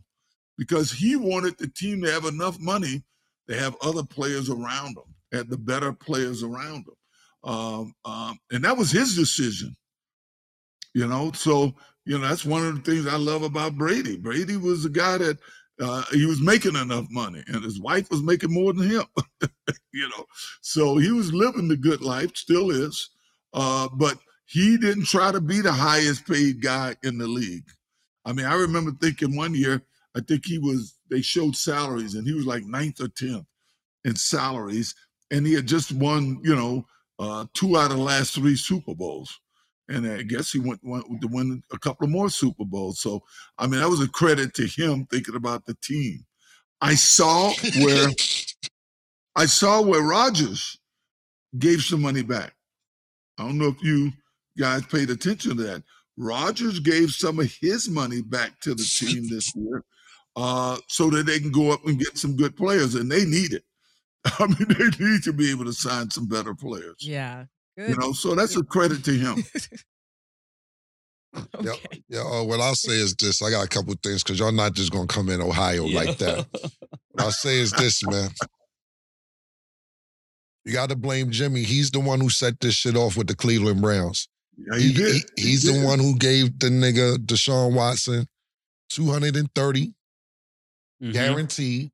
[0.57, 3.03] because he wanted the team to have enough money
[3.49, 6.95] to have other players around them, had the better players around them.
[7.45, 9.77] Um, um, and that was his decision.
[10.95, 11.75] You know, so
[12.05, 14.17] you know that's one of the things I love about Brady.
[14.17, 15.39] Brady was a guy that
[15.81, 19.05] uh, he was making enough money, and his wife was making more than him.
[19.93, 20.25] you know,
[20.61, 23.11] so he was living the good life, still is.
[23.53, 27.69] Uh, but he didn't try to be the highest paid guy in the league.
[28.25, 29.83] I mean, I remember thinking one year,
[30.17, 30.95] I think he was.
[31.11, 33.47] They showed salaries, and he was like ninth or tenth
[34.05, 34.95] in salaries,
[35.31, 36.87] and he had just won, you know,
[37.19, 39.41] uh, two out of the last three Super Bowls.
[39.89, 43.01] And I guess he went, went to win a couple of more Super Bowls.
[43.01, 43.23] So,
[43.59, 46.25] I mean, that was a credit to him thinking about the team.
[46.81, 48.09] I saw where
[49.35, 50.79] I saw where Rodgers
[51.59, 52.55] gave some money back.
[53.39, 54.13] I don't know if you
[54.59, 55.83] guys paid attention to that.
[56.17, 59.85] Rodgers gave some of his money back to the team this year
[60.37, 63.53] uh, so that they can go up and get some good players, and they need
[63.53, 63.65] it.
[64.25, 66.97] I mean, they need to be able to sign some better players.
[67.01, 67.45] Yeah.
[67.79, 67.91] Good.
[67.91, 69.45] You know, so that's a credit to him.
[71.37, 71.47] okay.
[71.63, 71.73] Yeah,
[72.09, 72.21] yeah.
[72.23, 74.91] Uh, what I'll say is this: I got a couple things because y'all not just
[74.91, 75.97] gonna come in Ohio yeah.
[75.97, 76.47] like that.
[77.13, 78.31] What I'll say is this, man.
[80.65, 81.63] You got to blame Jimmy.
[81.63, 84.29] He's the one who set this shit off with the Cleveland Browns.
[84.57, 85.15] Yeah, he, he did.
[85.37, 88.27] He, he's he the one who gave the nigga Deshaun Watson
[88.91, 91.13] 230 mm-hmm.
[91.13, 91.91] guaranteed.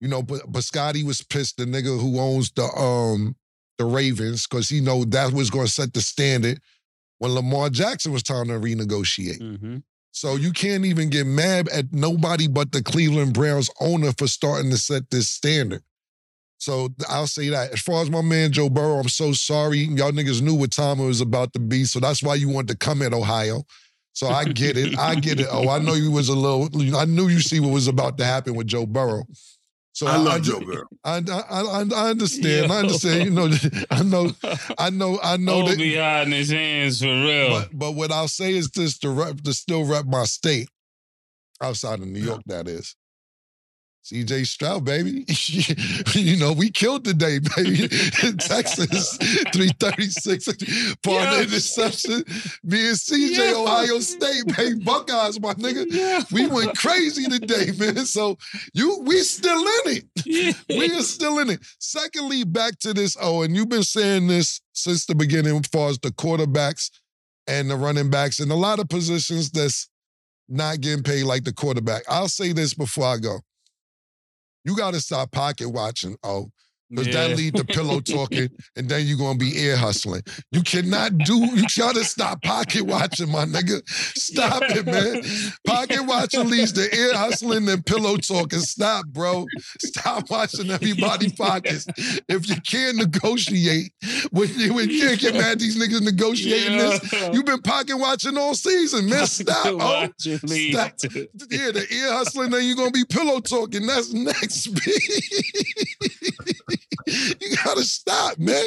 [0.00, 1.56] You know, but Bisciotti was pissed.
[1.56, 3.34] The nigga who owns the um
[3.80, 6.60] the Ravens because he know that was going to set the standard
[7.18, 9.40] when Lamar Jackson was trying to renegotiate.
[9.40, 9.78] Mm-hmm.
[10.12, 14.70] So you can't even get mad at nobody but the Cleveland Browns owner for starting
[14.70, 15.82] to set this standard.
[16.58, 17.72] So I'll say that.
[17.72, 19.78] As far as my man Joe Burrow, I'm so sorry.
[19.78, 21.84] Y'all niggas knew what time it was about to be.
[21.84, 23.62] So that's why you wanted to come at Ohio.
[24.12, 24.98] So I get it.
[24.98, 25.46] I get it.
[25.50, 28.24] Oh, I know you was a little, I knew you see what was about to
[28.24, 29.24] happen with Joe Burrow.
[29.92, 30.86] So I, I love I, Joe Burrow.
[31.04, 32.68] I, I, I understand.
[32.68, 32.74] Yo.
[32.74, 33.24] I understand.
[33.24, 33.50] You know,
[33.90, 34.30] I know,
[34.78, 35.78] I know, I know oh, that.
[35.78, 37.50] be hiding his hands for real.
[37.50, 40.68] But, but what I'll say is this: to rep, to still rep my state
[41.60, 42.42] outside of New York.
[42.46, 42.96] That is.
[44.10, 45.24] CJ Stroud, baby.
[46.18, 47.86] you know, we killed the day, baby.
[48.38, 49.16] Texas,
[49.52, 50.46] 336
[51.02, 51.42] part yeah.
[51.42, 52.24] interception.
[52.64, 53.52] Me and CJ, yeah.
[53.54, 54.82] Ohio State, baby.
[54.82, 55.86] Buckeyes, my nigga.
[55.88, 56.22] Yeah.
[56.32, 58.04] We went crazy today, man.
[58.04, 58.36] So
[58.74, 60.56] you we still in it.
[60.68, 61.60] We are still in it.
[61.78, 63.16] Secondly, back to this.
[63.20, 66.90] Oh, and you've been saying this since the beginning as far as the quarterbacks
[67.46, 69.88] and the running backs and a lot of positions that's
[70.48, 72.02] not getting paid like the quarterback.
[72.08, 73.38] I'll say this before I go
[74.64, 76.16] you got to stop pocket watching.
[76.22, 76.50] Oh,
[76.90, 77.28] because yeah.
[77.28, 80.22] that lead to pillow talking, and then you're gonna be ear hustling.
[80.50, 81.36] You cannot do.
[81.36, 83.80] You gotta stop pocket watching, my nigga.
[83.88, 85.22] Stop it, man.
[85.66, 88.58] Pocket watching leads to ear hustling and pillow talking.
[88.58, 89.46] Stop, bro.
[89.78, 91.86] Stop watching everybody pockets.
[92.28, 93.92] If you can't negotiate,
[94.30, 96.98] when you, when you can't get mad these niggas negotiating yeah.
[96.98, 99.26] this, you've been pocket watching all season, man.
[99.26, 100.08] Stop, oh.
[100.18, 100.92] Stop.
[101.50, 103.86] Yeah, the ear hustling, then you're gonna be pillow talking.
[103.86, 104.68] That's next.
[107.40, 108.64] you gotta stop, man.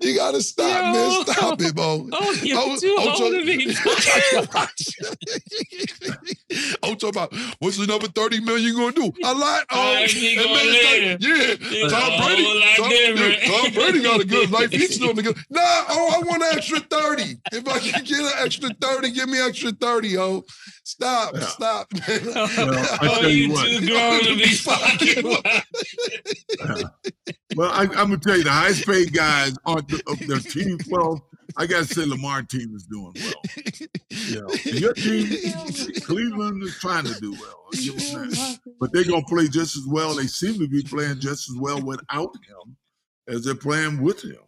[0.00, 0.92] You gotta stop, Yo.
[0.92, 1.24] man.
[1.24, 2.08] Stop it, bro.
[2.20, 3.74] Oh, you're oh, too oh, old to be
[6.82, 9.12] I'm talking about what's the number 30 million gonna do?
[9.24, 9.64] A lot.
[9.70, 11.88] Oh, and like, yeah.
[11.88, 12.44] Tom Brady.
[12.76, 14.70] Tom, yeah, Tom Brady got a good life.
[14.70, 15.36] He's still in the good.
[15.50, 17.36] Nah, oh, I want an extra 30.
[17.52, 20.44] If I can get an extra 30, give me extra 30, oh.
[20.88, 21.40] Stop, yeah.
[21.40, 21.92] stop.
[21.92, 22.20] Man.
[22.34, 25.22] Well, I oh, you, you too grown to be fucking.
[27.56, 30.78] well, I, am gonna tell you, the highest paid guys on the, their team.
[30.90, 31.24] Well,
[31.56, 33.42] I gotta say, Lamar team is doing well.
[34.10, 35.28] Yeah, your team,
[36.02, 37.70] Cleveland is trying to do well.
[38.80, 40.14] But they're gonna play just as well.
[40.14, 42.76] They seem to be playing just as well without him
[43.28, 44.40] as they're playing with him.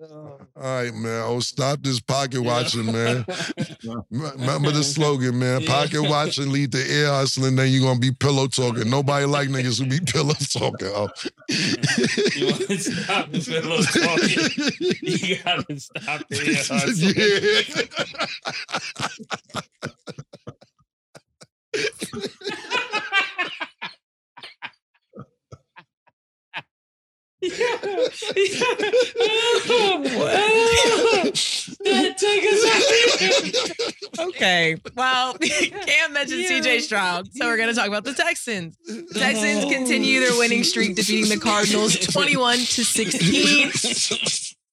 [0.00, 1.24] Um, All right, man.
[1.26, 3.26] Oh, stop this pocket watching, man.
[4.10, 5.64] Remember the slogan, man.
[5.64, 8.88] Pocket watching lead to air hustling, then you're gonna be pillow talking.
[8.88, 10.88] Nobody like niggas who be pillow talking.
[10.94, 11.08] Oh.
[11.48, 14.50] you want to stop the pillow talking?
[15.02, 17.14] You gotta stop the air hustling.
[21.74, 22.58] yeah.
[27.40, 27.50] Yeah.
[32.16, 33.70] Take us
[34.18, 34.76] Okay.
[34.96, 38.76] Well, Cam mentioned CJ Stroud, so we're going to talk about the Texans.
[38.86, 39.70] The Texans oh.
[39.70, 43.70] continue their winning streak, defeating the Cardinals 21 to 16.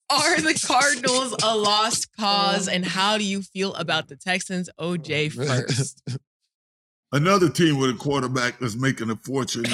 [0.08, 2.68] Are the Cardinals a lost cause?
[2.68, 4.70] And how do you feel about the Texans?
[4.80, 6.02] OJ first.
[7.12, 9.64] Another team with a quarterback that's making a fortune.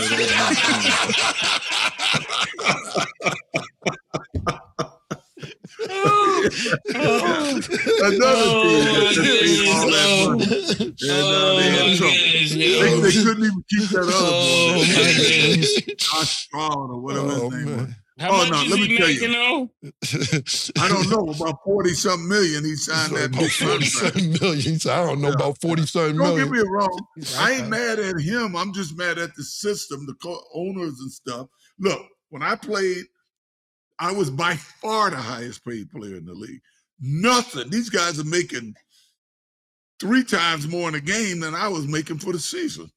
[8.02, 10.46] Another Oh, team that my just made all that money.
[10.46, 10.80] goodness.
[10.80, 12.14] And uh, they had Oh, trouble.
[12.14, 13.00] goodness, They, yo.
[13.00, 15.96] they couldn't even keep that other Oh, boy.
[15.96, 17.90] Josh Stroud or whatever Oh, his name was.
[18.18, 19.20] How Oh, much no, is let he me tell you.
[19.20, 20.72] making.
[20.78, 22.64] I don't know about forty something million.
[22.64, 24.40] He signed that about big 40 contract.
[24.42, 24.78] million.
[24.88, 25.34] I don't know Yeah.
[25.34, 26.50] about 40 something Don't get million.
[26.52, 27.06] me wrong.
[27.38, 28.54] I ain't mad at him.
[28.54, 31.48] I'm just mad at the system, the co- owners and stuff.
[31.78, 33.04] Look, when I played,
[33.98, 36.60] I was by far the highest paid player in the league.
[37.00, 37.70] Nothing.
[37.70, 38.74] These guys are making
[40.00, 42.90] three times more in a game than I was making for the season.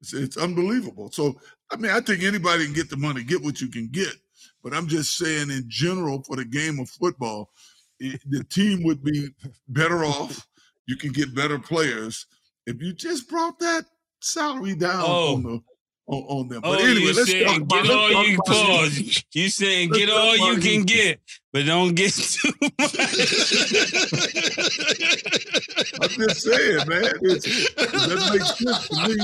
[0.00, 1.10] It's, it's unbelievable.
[1.10, 4.14] So, I mean, I think anybody can get the money, get what you can get.
[4.62, 7.50] But I'm just saying, in general, for the game of football,
[7.98, 9.28] it, the team would be
[9.68, 10.46] better off.
[10.86, 12.26] You can get better players
[12.66, 13.84] if you just brought that
[14.20, 15.62] salary down Oh.
[16.10, 16.60] On on, them.
[16.64, 19.24] Oh, But anyway, you let's saying talk about, get all you pause.
[19.32, 19.48] You
[19.90, 21.20] get all you can get,
[21.52, 22.94] but don't get too much.
[26.00, 27.12] I'm just saying, man.
[27.22, 29.16] It's, it doesn't sense to me.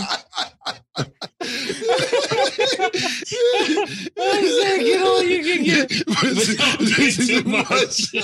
[4.18, 4.20] I
[4.61, 8.14] said get all you can get, but don't get too much.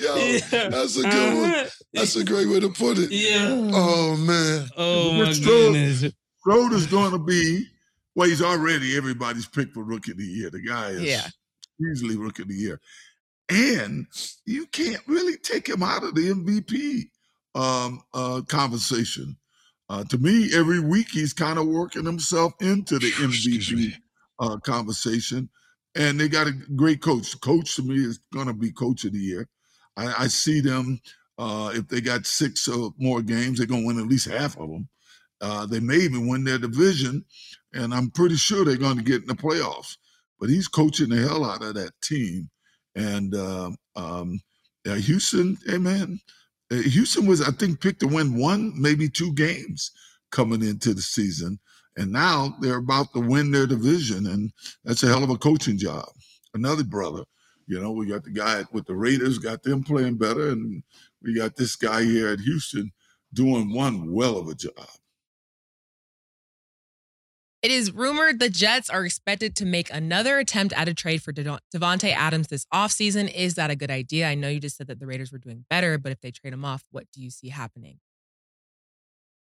[0.00, 0.68] Yo, Yeah.
[0.70, 1.66] that's a good one.
[1.92, 3.10] That's a great way to put it.
[3.10, 3.48] Yeah.
[3.74, 4.68] Oh man.
[4.76, 5.72] Oh my It's true.
[5.72, 6.04] goodness.
[6.42, 7.66] Schroeder's going to be,
[8.14, 10.50] well, he's already everybody's pick for rookie of the year.
[10.50, 11.28] The guy is Yeah.
[11.90, 12.80] easily rookie of the year.
[13.48, 14.06] And
[14.46, 17.10] you can't really take him out of the MVP
[17.54, 19.36] um, uh, conversation.
[19.88, 23.92] Uh, to me, every week he's kind of working himself into the MVP
[24.38, 25.50] uh, conversation.
[25.94, 27.38] And they got a great coach.
[27.42, 29.48] Coach to me is going to be coach of the year.
[29.98, 30.98] I, I see them,
[31.36, 34.56] uh, if they got six or more games, they're going to win at least half
[34.58, 34.88] of them.
[35.42, 37.24] Uh, they may even win their division,
[37.74, 39.96] and I'm pretty sure they're going to get in the playoffs.
[40.40, 42.50] But he's coaching the hell out of that team.
[42.94, 44.40] And um, um,
[44.84, 46.20] yeah, Houston, hey man,
[46.72, 49.92] uh, Houston was, I think, picked to win one, maybe two games
[50.30, 51.58] coming into the season.
[51.96, 54.50] And now they're about to win their division, and
[54.82, 56.08] that's a hell of a coaching job.
[56.54, 57.24] Another brother,
[57.66, 60.82] you know, we got the guy with the Raiders, got them playing better, and
[61.22, 62.90] we got this guy here at Houston
[63.34, 64.88] doing one well of a job.
[67.62, 71.30] It is rumored the Jets are expected to make another attempt at a trade for
[71.30, 73.32] De- Davante Adams this offseason.
[73.32, 74.26] Is that a good idea?
[74.26, 76.52] I know you just said that the Raiders were doing better, but if they trade
[76.52, 78.00] him off, what do you see happening?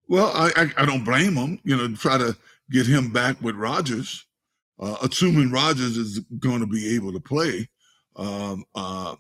[0.08, 2.38] Well, I, I, I don't blame them, you know, try to
[2.72, 4.26] get him back with Rodgers,
[4.80, 7.68] uh, assuming Rodgers is going to be able to play.
[8.16, 9.16] Um, uh,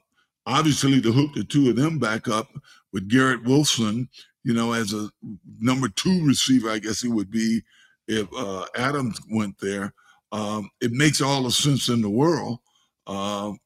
[0.45, 2.49] obviously, to hook the two of them back up
[2.93, 4.07] with Garrett Wilson,
[4.43, 5.09] you know, as a
[5.59, 7.63] number two receiver, I guess it would be
[8.07, 9.93] if uh, Adams went there.
[10.31, 12.59] Um, it makes all the sense in the world.
[13.07, 13.57] Um,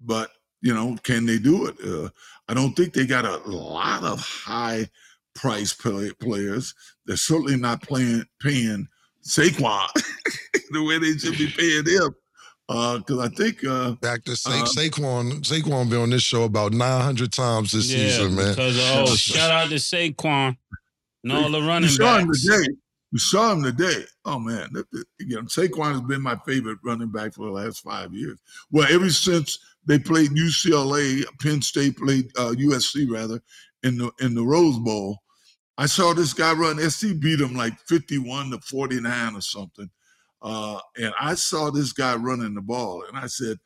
[0.00, 0.30] but,
[0.60, 1.76] you know, can they do it?
[1.84, 2.10] Uh,
[2.48, 4.88] I don't think they got a lot of high
[5.34, 6.74] price play, players.
[7.06, 8.88] They're certainly not playing paying
[9.24, 9.88] Saquon
[10.70, 12.14] the way they should be paying him.
[12.68, 15.40] Because I think uh, Back to Sa- Uh, Saquon.
[15.42, 18.50] Saquon been on this show about 900 times this Yeah, season, man.
[18.50, 20.56] because oh, shout out to Saquon
[21.24, 22.42] and all the you running saw him backs.
[22.44, 22.66] today.
[23.12, 24.04] You saw him today.
[24.24, 27.80] Oh man, that- that- know, Saquon has been my favorite running back for the last
[27.80, 28.38] five years.
[28.70, 33.40] Well, ever since they played UCLA, Penn State played uh, USC rather
[33.82, 35.18] in the in the Rose Bowl.
[35.76, 36.78] I saw this guy run.
[36.90, 39.90] SC beat him like fifty-one to forty-nine or something.
[40.40, 43.58] Uh, and I saw this guy running the ball, and I said,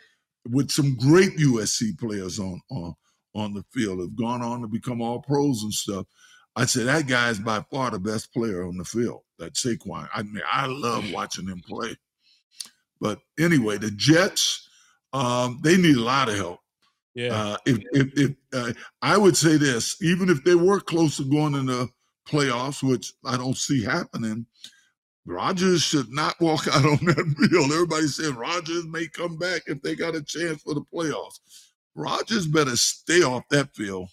[0.50, 2.94] with some great USC players on on
[3.34, 6.06] on the field, have gone on to become all pros and stuff.
[6.56, 9.20] I said that guy is by far the best player on the field.
[9.38, 10.08] That Saquon.
[10.14, 11.96] I mean, I love watching him play.
[13.00, 14.68] But anyway, the Jets.
[15.12, 16.60] Um, they need a lot of help.
[17.14, 17.32] Yeah.
[17.32, 21.24] Uh, if if, if uh, I would say this, even if they were close to
[21.24, 21.88] going in the
[22.28, 24.46] playoffs, which I don't see happening,
[25.24, 27.72] Rodgers should not walk out on that field.
[27.72, 31.40] Everybody said Rodgers may come back if they got a chance for the playoffs.
[31.94, 34.10] Rodgers better stay off that field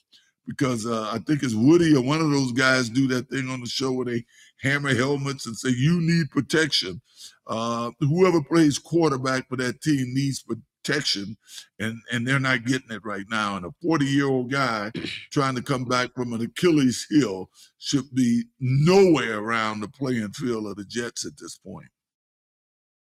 [0.48, 3.62] because uh, I think it's Woody or one of those guys do that thing on
[3.62, 4.26] the show where they
[4.62, 7.02] hammer helmets and say you need protection.
[7.48, 11.36] Uh, whoever plays quarterback for that team needs protection,
[11.80, 13.56] and and they're not getting it right now.
[13.58, 14.92] And a 40 year old guy
[15.32, 20.68] trying to come back from an Achilles heel should be nowhere around the playing field
[20.68, 21.88] of the Jets at this point.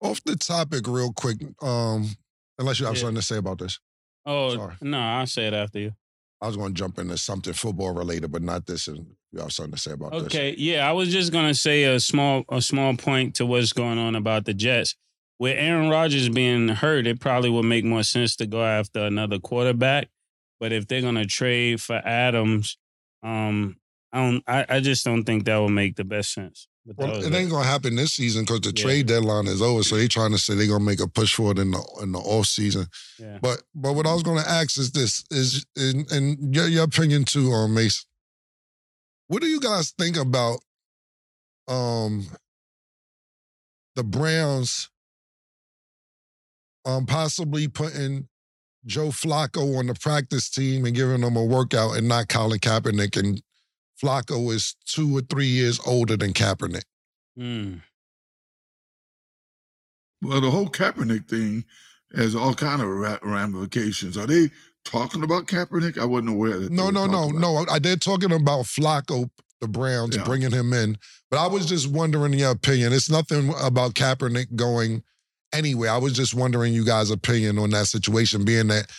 [0.01, 1.39] Off the topic, real quick.
[1.63, 2.11] Um,
[2.59, 3.01] unless you have Yeah.
[3.03, 3.79] something to say about this,
[4.27, 4.75] oh sorry.
[4.83, 5.93] no, I'll say it after you.
[6.45, 8.87] I was going to jump into something football related, but not this.
[8.87, 10.25] And you have something to say about this.
[10.25, 13.99] Okay, yeah, I was just gonna say a small a small point to what's going
[13.99, 14.95] on about the Jets.
[15.39, 19.39] With Aaron Rodgers being hurt, it probably would make more sense to go after another
[19.39, 20.11] quarterback.
[20.61, 22.77] But if they're gonna trade for Adams,
[23.23, 23.79] um,
[24.13, 24.45] I don't.
[24.47, 26.69] I, I just don't think that would make the best sense.
[26.97, 28.83] Well, it ain't gonna happen this season because the Yeah.
[28.85, 29.83] trade deadline is over.
[29.83, 32.13] So they trying to say they're gonna make a push for it in the in
[32.13, 32.87] the off season.
[33.19, 33.39] yeah.
[33.41, 37.25] But but what I was gonna ask is this is in, in your, your opinion
[37.25, 38.05] too, um, Mase.
[39.29, 40.61] What do you guys think about
[41.69, 42.27] um
[43.97, 44.91] the Browns
[46.85, 48.29] um possibly putting
[48.85, 53.17] Joe Flacco on the practice team and giving him a workout and not Colin Kaepernick
[53.19, 53.41] and
[54.03, 56.85] Flacco is two or three years older than Kaepernick.
[57.39, 57.83] Mm.
[60.23, 61.65] Well, the whole Kaepernick thing
[62.17, 62.89] has all kind of
[63.23, 64.17] ramifications.
[64.17, 64.51] Are they
[64.85, 65.99] talking about Kaepernick?
[65.99, 66.71] I wasn't aware that.
[66.71, 67.67] they No, were no, no, about- no.
[67.69, 69.29] I they're talking about Flacco,
[69.61, 70.25] the Browns, Yeah.
[70.25, 70.97] bringing him in.
[71.31, 72.93] But I was just wondering your opinion.
[72.93, 75.03] It's nothing about Kaepernick going
[75.53, 75.91] anywhere.
[75.91, 78.91] I was just wondering you guys' opinion on that situation, being that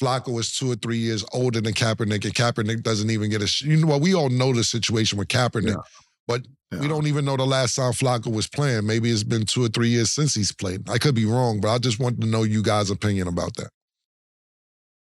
[0.00, 3.46] Flacco is two or three years older than Kaepernick, and Kaepernick doesn't even get a.
[3.46, 4.00] sh- You know what?
[4.00, 5.82] We all know the situation with Kaepernick, Yeah.
[6.26, 6.80] but Yeah.
[6.80, 8.86] we don't even know the last time Flacco was playing.
[8.86, 10.88] Maybe it's been two or three years since he's played.
[10.88, 13.70] I could be wrong, but I just wanted to know you guys' opinion about that.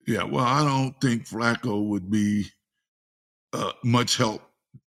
[0.07, 2.45] Yeah, well, I don't think Flacco would be
[3.53, 4.41] uh, much help.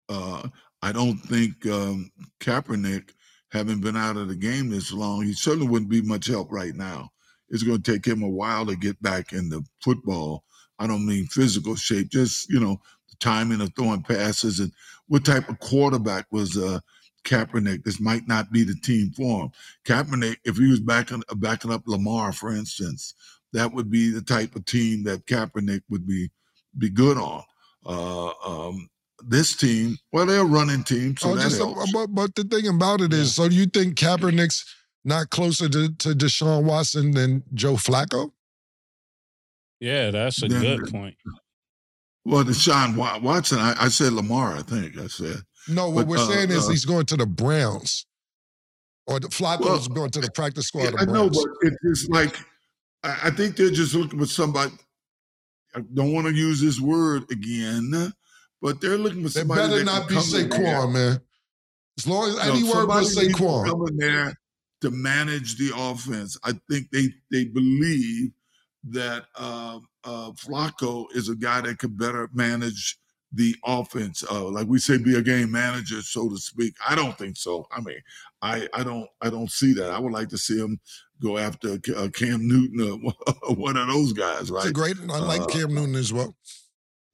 [0.08, 0.48] Uh,
[0.80, 3.10] I don't think um, Kaepernick,
[3.50, 6.74] having been out of the game this long, he certainly wouldn't be much help right
[6.74, 7.10] now.
[7.52, 10.42] It's going to take him a while to get back into football.
[10.78, 14.72] I don't mean physical shape, just you know, the timing of throwing passes and
[15.06, 16.80] what type of quarterback was uh,
[17.24, 17.84] Kaepernick.
[17.84, 19.52] This might not be the team for him.
[19.84, 23.14] Kaepernick, if he was backing backing up Lamar, for instance,
[23.52, 26.30] that would be the type of team that Kaepernick would be
[26.78, 27.44] be good on.
[27.84, 28.88] Uh, um,
[29.24, 31.92] this team, well, they're a running team, so Oh, that just helps.
[31.92, 34.64] but, but the thing about it is, so do you think Kaepernick's
[35.04, 38.32] not closer to, to Deshaun Watson than Joe Flacco?
[39.80, 41.16] Yeah, that's a Then- good point.
[42.24, 45.36] well, Deshaun Watson, I, I said Lamar, I think I said.
[45.68, 48.06] No, what But, we're uh, saying is uh, he's going to the Browns.
[49.08, 51.44] Or the Flacco's Well, going to the practice squad Yeah, of I the know, Browns.
[51.62, 52.36] but it's just like
[53.02, 54.72] I, I think they're just looking for somebody.
[55.74, 58.12] I don't want to use this word again,
[58.60, 59.60] but they're looking for They somebody.
[59.60, 60.60] better that not be can come.
[60.60, 61.20] Saquon, man.
[61.98, 63.66] As long as No, any word but somebody needs Saquon.
[63.68, 64.34] Come in there
[64.82, 66.36] to manage the offense.
[66.44, 68.32] I think they they believe
[68.84, 72.98] that uh, uh, Flacco is a guy that could better manage
[73.32, 74.22] the offense.
[74.30, 76.74] Uh, like we say, be a game manager, so to speak.
[76.86, 77.66] I don't think so.
[77.72, 77.98] I mean,
[78.42, 79.90] I I don't I don't see that.
[79.90, 80.78] I would like to see him
[81.22, 83.12] go after uh, Cam Newton
[83.42, 84.72] or one of those guys, right?
[84.72, 84.96] great.
[85.10, 86.36] I like Uh, Cam Newton as well.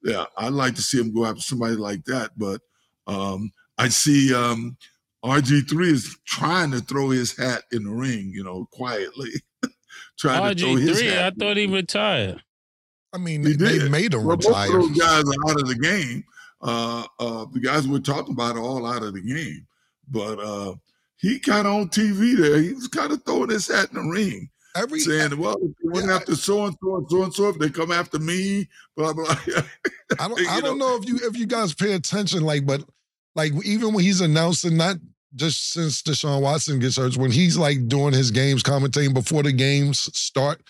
[0.03, 2.31] yeah, I'd like to see him go after somebody like that.
[2.37, 2.62] But
[3.07, 4.77] um, I see um,
[5.25, 9.31] RG3 is trying to throw his hat in the ring, you know, quietly.
[10.19, 12.43] trying to throw RG his three, I thought he retired.
[13.12, 13.91] I mean, he they did.
[13.91, 14.77] made him well, both retire.
[14.79, 16.25] of those guys are out of the game.
[16.61, 19.66] Uh, uh, the guys we're talking about are all out of the game.
[20.11, 20.75] But uh,
[21.16, 22.61] he kind of on TV there.
[22.61, 25.89] He was kind of throwing his hat in the ring, Every saying, "Well, if they
[25.89, 26.16] went Yeah.
[26.16, 29.27] after so and so and so and so, if they come after me, blah blah."
[30.21, 30.49] I don't.
[30.49, 32.85] I don't know if you if you guys pay attention, like, but
[33.39, 34.97] like even when he's announcing, not
[35.36, 39.53] just since Deshaun Watson gets hurt, when he's like doing his games, commentating before the
[39.53, 40.61] games start,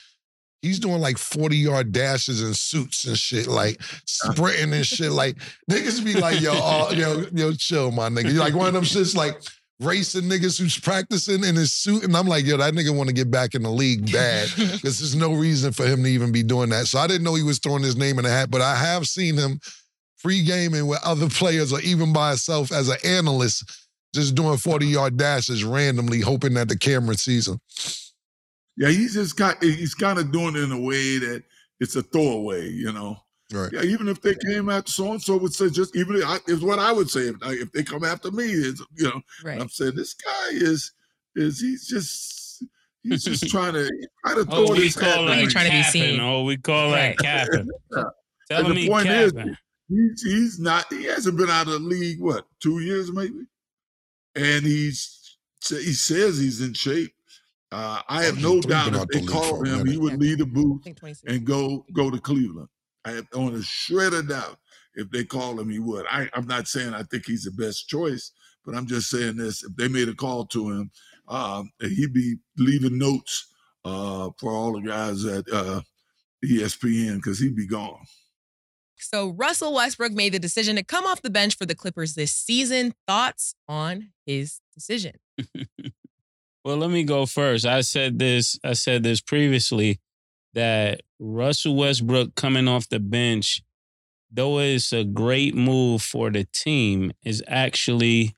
[0.60, 5.12] he's doing like forty yard dashes and suits and shit, like sprinting and shit.
[5.12, 5.38] Like
[5.70, 8.34] niggas be like, yo, uh, yo, yo, chill, my nigga.
[8.34, 9.40] You like one of them shits like.
[9.80, 13.14] Racing niggas who's practicing in his suit, and I'm like, yo, that nigga want to
[13.14, 16.42] get back in the league bad because there's no reason for him to even be
[16.42, 16.86] doing that.
[16.86, 19.06] So I didn't know he was throwing his name in the hat, but I have
[19.06, 19.60] seen him
[20.18, 24.86] free gaming with other players or even by himself as an analyst, just doing 40
[24.86, 27.60] yard dashes randomly, hoping that the camera sees him.
[28.76, 31.42] Yeah, he's just got he's kind of doing it in a way that
[31.80, 33.16] it's a throwaway, you know.
[33.52, 33.72] Right.
[33.72, 36.78] Yeah, even if they came after so and so would say just even is what
[36.78, 39.58] I would say if, if they come after me is you know Right.
[39.60, 40.92] I'm saying this guy is
[41.34, 42.62] is he's just
[43.02, 43.88] he's just trying to
[44.24, 46.20] try to throw Oh, it we his hat call Like he's trying to be seen.
[46.20, 47.68] Oh, we call that capping.
[47.96, 48.02] Yeah.
[48.50, 49.56] Tell And me the point is, capping.
[49.88, 53.46] He's he's not he hasn't been out of the league what two years maybe,
[54.34, 55.36] and he's
[55.66, 57.12] he says he's in shape.
[57.70, 60.38] Uh, I have no doubt if they the league for called him, he would leave
[60.38, 61.32] the booth I think 26.
[61.32, 62.68] and go go to Cleveland.
[63.04, 64.58] I have on a shred of doubt
[64.94, 66.04] if they call him, he would.
[66.10, 68.32] I, I'm not saying I think he's the best choice,
[68.64, 70.90] but I'm just saying this: if they made a call to him,
[71.28, 73.46] um, he'd be leaving notes
[73.84, 75.80] uh, for all the guys at uh,
[76.44, 78.00] ESPN because he'd be gone.
[79.00, 82.32] So Russell Westbrook made the decision to come off the bench for the Clippers this
[82.32, 82.94] season.
[83.06, 85.14] Thoughts on his decision?
[86.68, 87.64] Well, let me go first.
[87.64, 88.58] I said this.
[88.62, 90.00] I said this previously
[90.52, 93.62] that Russell Westbrook coming off the bench,
[94.30, 98.34] though it's a great move for the team, is actually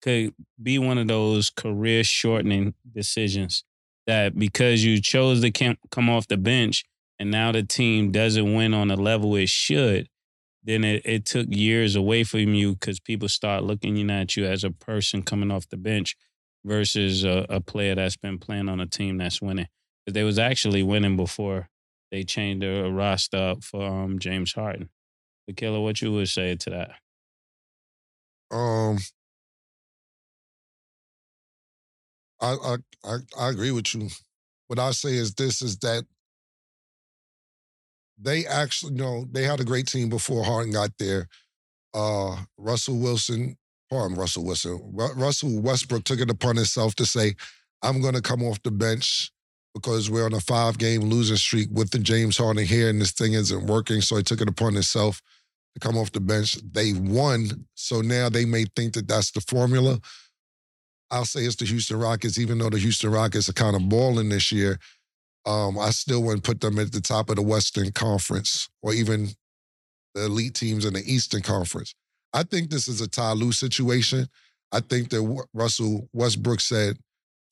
[0.00, 3.64] could be one of those career shortening decisions.
[4.06, 5.50] That because you chose to
[5.90, 6.84] come off the bench
[7.18, 10.08] and now the team doesn't win on the level it should,
[10.62, 14.64] then it, it took years away from you because people start looking at you as
[14.64, 16.16] a person coming off the bench
[16.64, 19.68] versus a, a player that's been playing on a team that's winning.
[20.04, 21.68] Because they was actually winning before
[22.10, 24.88] they changed their roster up for um, James Harden.
[25.46, 26.90] The killer, what you would say to that?
[28.50, 28.98] Um,
[32.40, 34.08] I, I I I agree with you.
[34.68, 36.04] What I say is this: is that
[38.18, 41.28] they actually, you know, they had a great team before Harden got there.
[41.92, 43.56] Uh, Russell Wilson,
[43.90, 47.34] pardon Russell Wilson, Ru- Russell Westbrook took it upon himself to say,
[47.82, 49.30] "I'm going to come off the bench."
[49.74, 53.32] Because we're on a five-game losing streak with the James Harden here, and this thing
[53.32, 54.00] isn't working.
[54.02, 55.20] So he took it upon himself
[55.74, 56.56] to come off the bench.
[56.62, 59.98] They won, so now they may think that that's the formula.
[61.10, 64.28] I'll say it's the Houston Rockets, even though the Houston Rockets are kind of balling
[64.28, 64.78] this year.
[65.46, 69.28] Um, I still wouldn't put them at the top of the Western Conference or even
[70.14, 71.94] the elite teams in the Eastern Conference.
[72.32, 74.26] I think this is a Ty Lue situation.
[74.72, 76.96] I think that Russell Westbrook said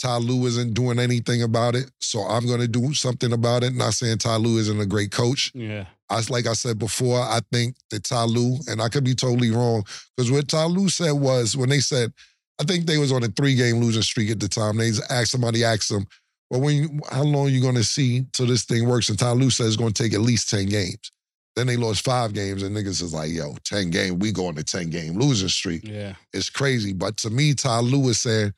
[0.00, 3.74] Ty Lue isn't doing anything about it, so I'm going to do something about it.
[3.74, 5.52] Not saying Ty Lue isn't a great coach.
[5.54, 5.86] Yeah.
[6.10, 9.50] I like I said before, I think that Ty Lue, and I could be totally
[9.50, 9.84] wrong,
[10.16, 12.12] because what Ty Lue said was when they said,
[12.60, 14.76] I think they was on a three game losing streak at the time.
[14.76, 16.06] They asked somebody asked them,
[16.52, 19.08] well, when you, how long are you going to see till this thing works?
[19.08, 21.10] And Ty Lue says it's going to take at least ten games.
[21.56, 24.62] Then they lost five games, and niggas is like, yo, ten game, we going a
[24.62, 25.82] ten game losing streak.
[25.88, 26.14] Yeah.
[26.32, 26.92] It's crazy.
[26.92, 28.52] But to me, Ty Lue is saying,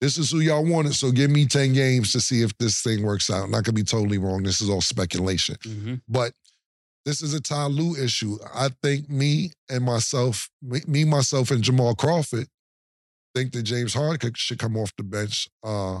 [0.00, 3.04] this is who y'all wanted, so give me 10 games to see if this thing
[3.04, 3.44] works out.
[3.44, 4.42] And I could be totally wrong.
[4.42, 5.54] This is all speculation.
[5.64, 6.32] hmm But
[7.04, 8.36] this is a Ty Lue issue.
[8.52, 12.48] I think me and myself, me, me, myself, and Jamal Crawford
[13.34, 15.48] think that James Harden could- should come off the bench.
[15.62, 16.00] Uh,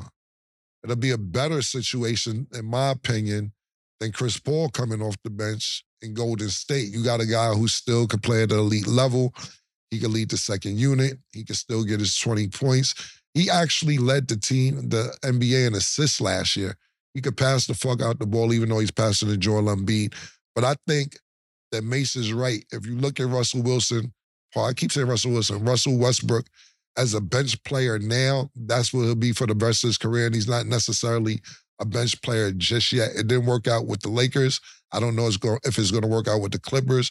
[0.82, 3.52] it'll be a better situation, in my opinion,
[4.00, 6.88] than Chris Paul coming off the bench in Golden State.
[6.88, 9.32] You got a guy who still can play at the elite level.
[9.90, 11.18] He can lead the second unit.
[11.32, 12.94] He can still get his 20 points.
[13.34, 16.76] He actually led the team, the NBA, in assists last year.
[17.14, 20.14] He could pass the fuck out the ball, even though he's passing to Joel Embiid.
[20.54, 21.18] But I think
[21.70, 22.64] that Mase is right.
[22.72, 24.12] If you look at Russell Wilson,
[24.52, 26.46] Paul, I keep saying Russell Wilson, Russell Westbrook
[26.96, 30.26] as a bench player now, that's what he'll be for the rest of his career.
[30.26, 31.40] And he's not necessarily
[31.80, 33.10] a bench player just yet.
[33.16, 34.60] It didn't work out with the Lakers.
[34.92, 35.34] I don't know if
[35.78, 37.10] it's going- to work out with the Clippers.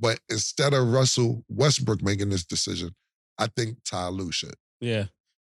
[0.00, 2.94] But instead of Russell Westbrook making this decision,
[3.38, 4.54] I think Ty Lue should.
[4.80, 5.06] Yeah.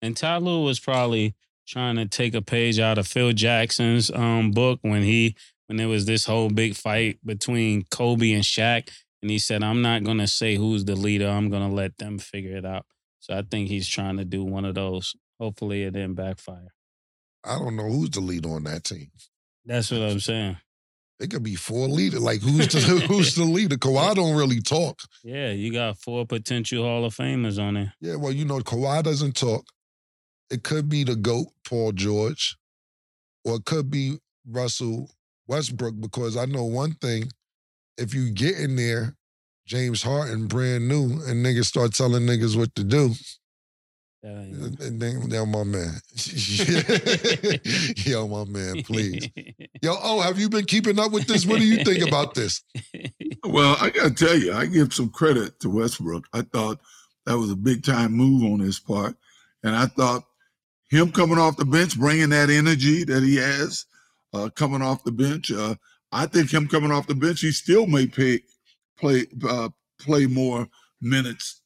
[0.02, 1.34] And Ty Lue was probably
[1.66, 5.34] trying to take a page out of Phil Jackson's um book when he
[5.66, 8.90] when there was this whole big fight between Kobe and Shaq.
[9.22, 11.26] And he said, I'm not gonna say who's the leader.
[11.28, 12.84] I'm gonna let them figure it out.
[13.24, 15.16] So I think he's trying to do one of those.
[15.40, 16.74] Hopefully it didn't backfire.
[17.42, 19.10] I don't know who's the leader on that team.
[19.64, 20.58] That's what I'm saying.
[21.18, 22.20] It could be four leaders.
[22.20, 23.76] Like who's the who's the leader?
[23.76, 25.00] Kawhi don't really talk.
[25.22, 27.94] Yeah, you got four potential Hall of Famers on there.
[27.98, 29.64] Yeah, well, you know, Kawhi doesn't talk.
[30.50, 32.58] It could be the GOAT, Paul George,
[33.42, 35.10] or it could be Russell
[35.46, 37.30] Westbrook, because I know one thing.
[37.96, 39.16] If you get in there,
[39.66, 43.10] James Harden, brand new, and niggas start telling niggas what to do,
[44.22, 46.00] That ain't- and and then, then my man.
[47.96, 49.28] Yo, my man, please.
[49.82, 51.46] Yo, oh, have you been keeping up with this?
[51.46, 52.62] What do you think about this?
[53.44, 56.24] Well, I got to tell you, I give some credit to Westbrook.
[56.32, 56.80] I thought
[57.26, 59.16] that was a big time move on his part.
[59.62, 60.24] And I thought
[60.90, 63.86] him coming off the bench, bringing that energy that he has,
[64.34, 65.50] uh, coming off the bench.
[65.50, 65.74] Uh,
[66.12, 68.40] I think him coming off the bench, he still may pay,
[69.04, 69.68] play uh,
[70.00, 70.66] play more
[71.00, 71.62] minutes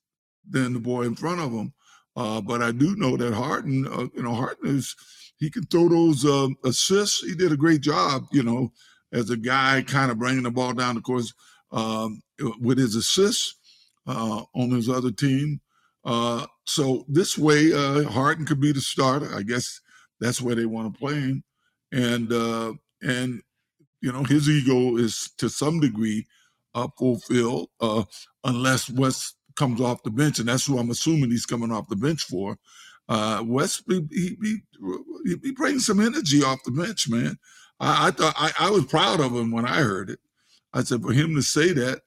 [0.48, 1.72] than the boy in front of him.
[2.16, 4.96] Uh, but I do know that Harden, uh, you know, Harden is
[5.36, 7.22] he can throw those uh, assists.
[7.22, 8.72] He did a great job, you know,
[9.12, 11.32] as a guy kind of bringing the ball down the course
[11.70, 12.22] um,
[12.60, 13.54] with his assists
[14.08, 15.60] uh, on his other team.
[16.04, 19.32] Uh, so this way, uh, Harden could be the starter.
[19.32, 19.80] I guess
[20.18, 21.44] that's where they want to play him,
[21.92, 22.72] and uh,
[23.02, 23.42] and
[24.00, 26.26] you know his ego is to some degree
[26.78, 28.04] uh, fulfilled uh,
[28.44, 31.96] unless West comes off the bench, and that's who I'm assuming he's coming off the
[31.96, 32.58] bench for.
[33.08, 34.56] Uh, West he, he,
[35.42, 37.38] he brings some energy off the bench, man.
[37.80, 40.20] I, I thought I, I was proud of him when I heard it.
[40.72, 42.02] I said for him to say that,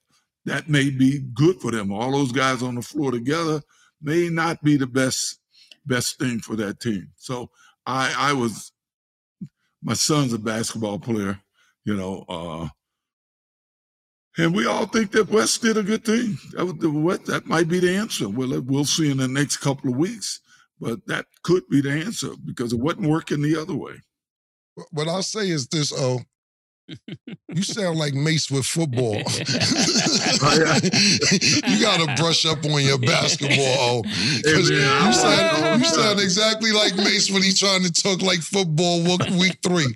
[0.45, 1.91] that may be good for them.
[1.91, 3.61] All those guys on the floor together
[4.01, 5.39] may not be the best
[5.85, 7.09] best thing for that team.
[7.15, 7.49] So
[7.85, 8.71] I I was
[9.83, 11.39] my son's a basketball player,
[11.85, 12.67] you know, uh,
[14.37, 16.37] and we all think that West did a good thing.
[16.51, 18.29] That, what, that might be the answer.
[18.29, 20.39] Well, we'll see in the next couple of weeks,
[20.79, 23.95] but that could be the answer because it wasn't working the other way.
[24.91, 26.21] What I'll say is this, oh,
[27.49, 29.21] you sound like Mase with football.
[30.43, 30.79] Oh,
[31.67, 33.57] you gotta brush up on your basketball.
[33.59, 34.03] Oh,
[34.43, 38.39] hey, man, you, sound, you sound exactly like Mase when he's trying to talk like
[38.39, 39.03] football
[39.37, 39.85] week three.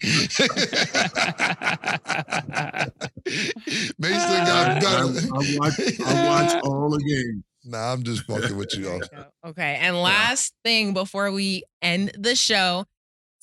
[3.98, 4.86] Mase got got.
[4.86, 7.44] I, I, watch, I watch all the games.
[7.66, 8.90] Nah, I'm just fucking with you.
[8.90, 9.02] All.
[9.50, 12.86] Okay, and last thing before we end the show,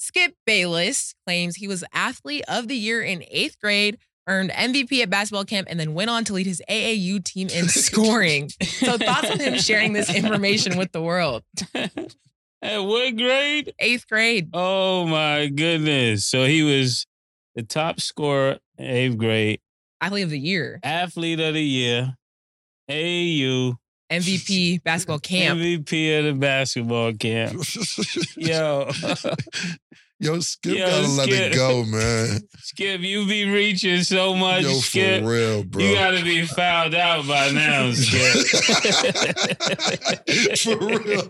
[0.03, 5.09] Skip Bayless claims he was athlete of the year in eighth grade, earned MVP at
[5.11, 8.49] basketball camp, and then went on to lead his AAU team in scoring.
[8.49, 11.45] so thoughts on him sharing this information with the world?
[11.73, 13.75] At what grade?
[13.79, 14.51] Eighth grade.
[14.53, 16.27] Oh my goodness.
[16.27, 17.07] So he was
[17.55, 19.61] the top scorer eighth grade.
[20.01, 20.81] Athlete of the year.
[20.83, 22.17] Athlete of the year.
[22.91, 23.77] AAU.
[24.21, 25.59] MVP basketball camp.
[25.59, 27.55] MVP of the basketball camp.
[28.37, 28.91] Yo.
[30.23, 31.17] Yo, Skip Yo, gotta Skip.
[31.17, 32.41] let it go, man.
[32.59, 34.63] Skip, you be reaching so much.
[34.63, 35.25] Yo, Skip.
[35.25, 35.83] for real, bro.
[35.83, 38.23] You gotta be fouled out by now, Skip.
[40.59, 41.23] for real.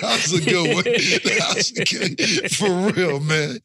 [0.00, 0.84] That's a good one.
[1.24, 2.50] That's good.
[2.52, 3.58] For real, man.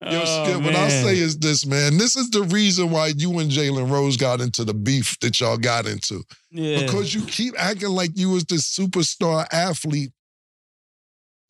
[0.00, 1.98] Yo, oh, Skip, what I'll say is this, man.
[1.98, 5.56] This is the reason why you and Jalen Rose got into the beef that y'all
[5.56, 6.22] got into.
[6.52, 6.82] Yeah.
[6.82, 10.12] Because you keep acting like you was this superstar athlete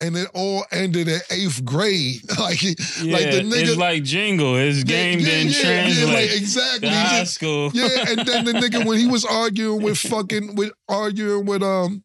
[0.01, 2.21] and it all ended at eighth grade.
[2.39, 2.73] like, yeah,
[3.13, 4.55] like the nigga, it's like jingle.
[4.55, 6.07] His game yeah, didn't yeah, translate.
[6.07, 6.89] Yeah, like exactly.
[6.89, 7.71] high school.
[7.73, 12.03] Yeah, and then the nigga when he was arguing with fucking with arguing with um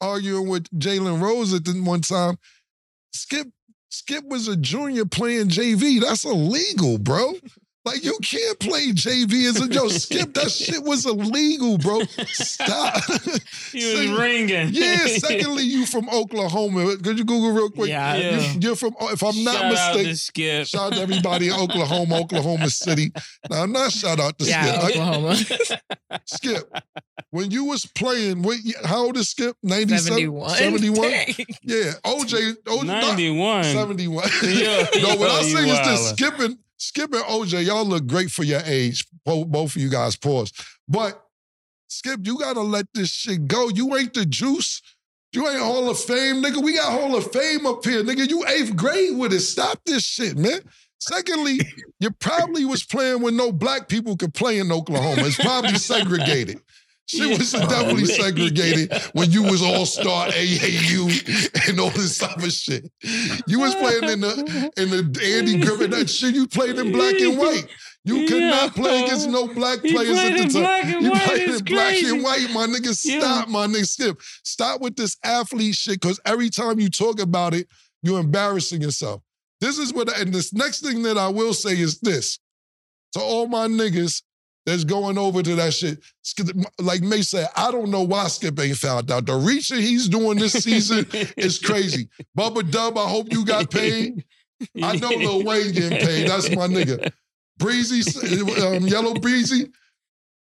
[0.00, 2.38] arguing with Jalen Rose at the one time,
[3.12, 3.48] Skip
[3.90, 6.00] Skip was a junior playing JV.
[6.00, 7.32] That's illegal, bro.
[7.88, 9.88] Like you can't play JV as a Joe.
[9.88, 12.02] Skip that shit was illegal, bro.
[12.26, 13.02] Stop.
[13.72, 14.68] he was ringing.
[14.72, 15.06] Yeah.
[15.06, 16.98] Secondly, you from Oklahoma.
[16.98, 17.88] Could you Google real quick?
[17.88, 18.16] Yeah.
[18.16, 18.52] yeah.
[18.60, 18.94] You're from.
[19.00, 20.66] If I'm not shout mistaken, out Skip.
[20.66, 23.10] Shout out to everybody in Oklahoma, Oklahoma City.
[23.48, 24.96] Now, I'm not shout out to yeah, Skip.
[24.96, 25.36] Oklahoma.
[26.26, 26.70] Skip.
[27.30, 29.56] When you was playing, what, how old is Skip?
[29.62, 30.02] 97?
[30.02, 30.50] 71.
[30.50, 31.10] 71?
[31.62, 31.92] Yeah.
[32.04, 33.64] OJ, OJ 91.
[33.64, 34.28] 71.
[34.42, 38.44] Yeah, no, what I say is this skipping Skip and OJ, y'all look great for
[38.44, 39.04] your age.
[39.24, 40.52] Both, both of you guys, pause.
[40.88, 41.22] But
[41.88, 43.68] Skip, you gotta let this shit go.
[43.68, 44.80] You ain't the juice.
[45.32, 46.62] You ain't Hall of Fame, nigga.
[46.62, 48.28] We got Hall of Fame up here, nigga.
[48.28, 49.40] You eighth grade with it.
[49.40, 50.60] Stop this shit, man.
[51.00, 51.60] Secondly,
[52.00, 55.22] you probably was playing when no black people could play in Oklahoma.
[55.26, 56.60] It's probably segregated.
[57.08, 62.52] She was definitely segregated when you was all star AAU and all this type of
[62.52, 62.90] shit.
[63.46, 66.34] You was playing in the in the Andy Griffith that shit.
[66.34, 67.66] You played in black and white.
[68.04, 68.50] You could yeah.
[68.50, 71.02] not play against no black players at the time.
[71.02, 72.94] You played in black and white, my nigga.
[72.94, 73.52] Stop, yeah.
[73.52, 73.86] my nigga.
[73.86, 74.20] Skip.
[74.44, 77.68] Stop with this athlete shit, because every time you talk about it,
[78.02, 79.22] you're embarrassing yourself.
[79.60, 82.38] This is what, and this next thing that I will say is this.
[83.12, 84.22] To all my niggas
[84.68, 85.98] that's going over to that shit.
[86.78, 89.24] Like May said, I don't know why Skip ain't found out.
[89.24, 91.06] The reaching he's doing this season
[91.38, 92.10] is crazy.
[92.36, 94.24] Bubba Dub, I hope you got paid.
[94.82, 96.28] I know Lil Wayne getting paid.
[96.28, 97.10] That's my nigga.
[97.56, 98.02] Breezy,
[98.62, 99.70] um, Yellow Breezy,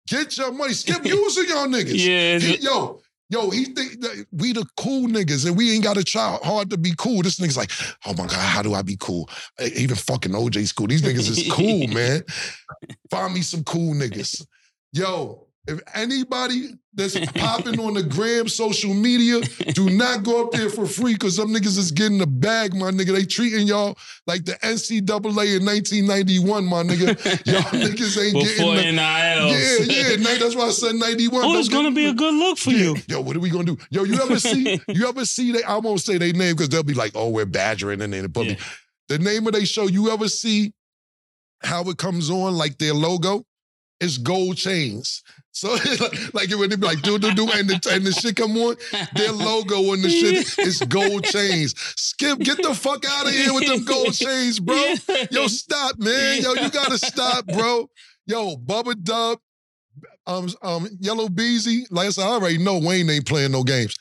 [0.09, 0.73] get your money.
[0.73, 1.93] Skip using y'all niggas.
[1.95, 2.39] Yeah.
[2.39, 6.03] He, yo, Yo, he think that we the cool niggas and we ain't got to
[6.03, 7.21] try hard to be cool.
[7.21, 7.71] This nigga's like,
[8.05, 9.29] oh my God, how do I be cool?
[9.75, 10.87] Even fucking OJ's cool.
[10.87, 12.21] These niggas is cool, man.
[13.11, 14.45] Find me some cool niggas.
[14.93, 19.41] Yo, If anybody that's popping on the gram, social media,
[19.73, 22.89] do not go up there for free because some niggas is getting the bag, my
[22.89, 23.13] nigga.
[23.13, 27.07] They treating y'all like the NCAA in 1991, my nigga.
[27.45, 29.89] Y'all niggas ain't Before getting the, NILs.
[29.89, 30.37] Yeah, yeah.
[30.39, 31.43] That's why I said 91.
[31.43, 32.95] Oh, it's gonna be a good look for you.
[33.07, 33.77] Yo, what are we gonna do?
[33.89, 34.79] Yo, you ever see?
[34.87, 35.51] You ever see?
[35.51, 38.31] They I won't say their name because they'll be like, "Oh, we're badgering," and then
[38.35, 38.55] Yeah.
[39.09, 39.87] the name of their show.
[39.87, 40.73] You ever see
[41.61, 42.53] how it comes on?
[42.55, 43.43] Like their logo,
[43.99, 45.23] it's gold chains.
[45.51, 45.69] So
[46.33, 48.75] like it would be like do do do, and the and the shit come on.
[49.15, 51.73] Their logo and the shit is gold chains.
[51.95, 54.93] Skip, get the fuck out of here with them gold chains, bro.
[55.31, 56.43] Yo, stop, man.
[56.43, 57.89] Yo, you gotta stop, bro.
[58.27, 59.39] Yo, Bubba Dub,
[60.27, 61.87] um, um, Yella Beezy.
[61.89, 63.95] Like I said, I already know Wayne ain't playing no games.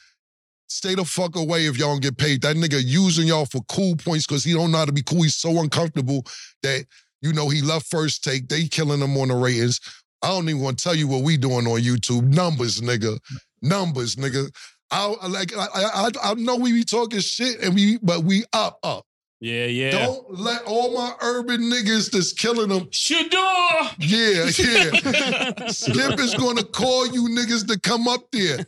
[0.68, 2.42] Stay the fuck away if y'all don't get paid.
[2.42, 5.22] That nigga using y'all for cool points because he don't know how to be cool.
[5.22, 6.26] He's so uncomfortable
[6.62, 6.84] that
[7.22, 8.48] you know he left first take.
[8.48, 9.80] They killing him on the ratings.
[10.22, 12.22] I don't even want to tell you what we doing on YouTube.
[12.34, 13.18] Numbers, nigga.
[13.62, 14.48] Numbers, nigga.
[14.90, 18.44] I I- like I, I I know we be talking shit and we but we
[18.52, 19.04] up up.
[19.38, 19.90] Yeah, yeah.
[19.90, 22.88] Don't let all my urban niggas that's killing them.
[22.90, 23.90] Shador!
[23.98, 25.66] Yeah, yeah.
[25.68, 28.58] Skip is gonna call you niggas to come up there.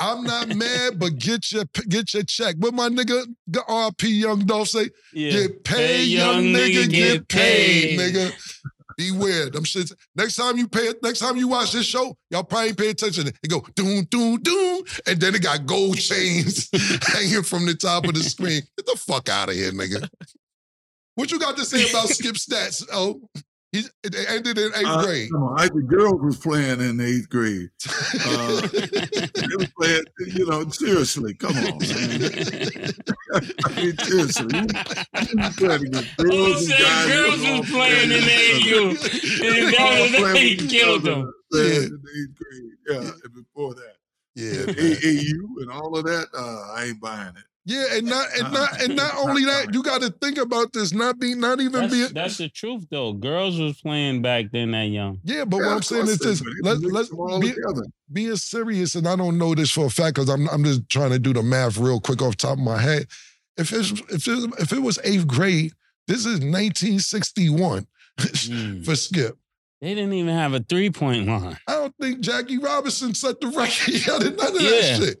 [0.00, 2.56] I'm not mad, but get your get your check.
[2.58, 4.90] What my nigga the RP Young Dolph say?
[5.12, 5.30] Yeah.
[5.30, 8.32] Get paid, young, nigga, get paid, nigga.
[8.96, 9.92] Beware, them shits.
[10.14, 13.28] Next time you pay, next time you watch this show, y'all probably pay attention.
[13.28, 16.68] It go doom, doom, doom, and then it got gold chains
[17.02, 18.62] hanging from the top of the screen.
[18.76, 20.08] Get the fuck out of here, nigga.
[21.16, 22.84] What you got to say about Skip stats?
[22.92, 23.20] Oh,
[23.74, 25.30] he, it ended in eighth Uh, grade.
[25.32, 27.70] come on, I, the girls was playing in eighth grade.
[28.26, 31.34] Uh, they was playing, you know, seriously.
[31.34, 31.78] Come on, man.
[33.34, 34.48] I mean, seriously.
[34.52, 34.62] You,
[35.42, 37.06] you playing against Who girls and said guys.
[37.12, 38.88] girls was playing in AU?
[38.88, 41.32] And that was playing they killed them.
[41.50, 43.94] playing In eighth grade, yeah, and before that,
[44.34, 44.76] yeah, And.
[44.76, 46.26] AAU and all of that.
[46.36, 47.44] Uh, I ain't buying it.
[47.66, 50.92] Yeah, and not and not and not only that, you got to think about this.
[50.92, 52.08] Not being, not even That's, being.
[52.12, 53.12] that's the truth, though.
[53.12, 55.20] Girls was playing back then that young.
[55.24, 57.54] Yeah, but Yeah, what I'm saying is they this: let, mix let's be,
[58.12, 61.10] being serious, and I don't know this for a fact because I'm I'm just trying
[61.10, 63.06] to do the math real quick off the top of my head.
[63.56, 65.72] If it's if it, if it was eighth grade,
[66.06, 67.86] this is 1961
[68.18, 68.84] Mm.
[68.84, 69.36] for Skip.
[69.80, 71.56] They didn't even have a three point line.
[71.66, 73.70] I don't think Jackie Robinson set the record.
[73.92, 74.70] He had none of Yeah.
[74.70, 75.18] that shit.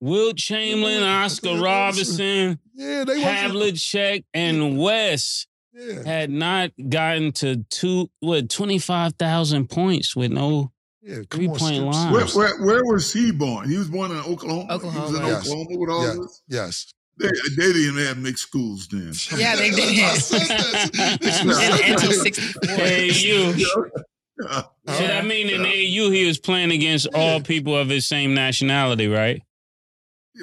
[0.00, 3.22] Wilt Chamberlain, Oscar Yeah, Robinson, Yeah, they.
[3.22, 10.72] Havlicek, and West Yeah, had not gotten to two, what, 25,000 points with no.
[11.02, 11.18] yeah.
[11.30, 11.84] Three on, point Skip.
[11.92, 12.12] line.
[12.12, 13.68] Where, where, where was he born?
[13.68, 14.66] He was born in Oklahoma.
[14.78, 15.28] He was in Oklahoma.
[15.28, 15.40] Yes.
[15.48, 16.14] Oklahoma with all Yeah.
[16.22, 16.42] this.
[16.48, 16.92] Yes.
[17.18, 19.12] They, they didn't have mixed schools then.
[19.38, 19.98] Yeah, they did.
[20.04, 21.18] I said that.
[21.20, 22.34] This was And so until good.
[22.34, 23.90] 64.
[23.90, 23.90] AU.
[24.38, 24.62] Yeah.
[24.86, 29.08] So that mean in AU he was playing against all people of his same nationality,
[29.08, 29.40] right?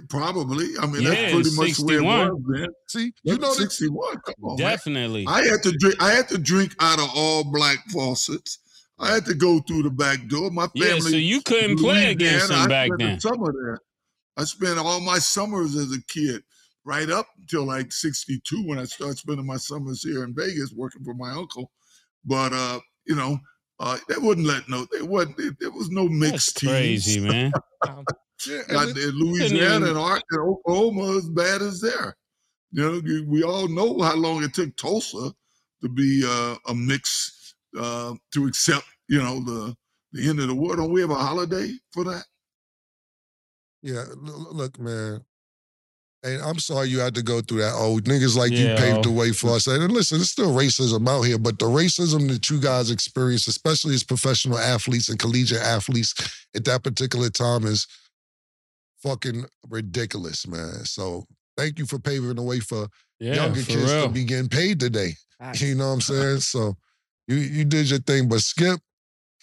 [0.10, 0.68] Probably.
[0.82, 2.68] I mean, Yeah, that's pretty much the way it was then.
[2.88, 4.18] See, you know 61.
[4.26, 4.58] Come on, man.
[4.58, 5.26] Definitely.
[5.28, 6.02] I had to drink.
[6.02, 8.60] I had to drink out of all black faucets.
[9.00, 10.52] I had to go through the back door.
[10.52, 10.88] My family.
[10.90, 13.16] Yeah, so you couldn't play against Louisiana, him back spent then.
[13.16, 13.80] The summer there.
[14.38, 16.42] I spent all my summers as a kid,
[16.86, 21.04] right up until like '62 when I started spending my summers here in Vegas working
[21.04, 21.72] for my uncle.
[22.26, 23.38] But uh, you know,
[23.80, 24.88] uh, they wouldn't let no.
[24.92, 25.38] They wasn't.
[25.38, 26.72] There, there was no That's mixed teams.
[26.72, 27.52] crazy, man.
[28.48, 32.16] Yeah, and it- Louisiana even- and, Ar- and Oklahoma as bad as there.
[32.72, 35.34] You know, you- we all know how long it took Tulsa
[35.82, 38.86] to be uh, a mix uh, to accept.
[39.10, 39.76] You know, the
[40.14, 40.76] the end of the war.
[40.76, 42.26] Don't we have a holiday for that?
[43.82, 45.24] Yeah, l- l- look, man.
[46.26, 47.74] And I'm sorry you had to go through that.
[47.76, 49.68] Oh, niggas like you paved the way for us.
[49.68, 53.94] And listen, there's still racism out here, but the racism that you guys experience, especially
[53.94, 56.14] as professional athletes and collegiate athletes
[56.56, 57.86] at that particular time, is
[59.04, 60.86] fucking ridiculous, man.
[60.86, 61.26] So
[61.58, 62.88] thank you for paving the way for
[63.20, 64.08] Yeah, younger for kids real.
[64.08, 65.14] to be getting paid today.
[65.56, 66.40] You know what I'm saying?
[66.40, 66.78] So
[67.28, 68.80] you you did your thing, but Skip,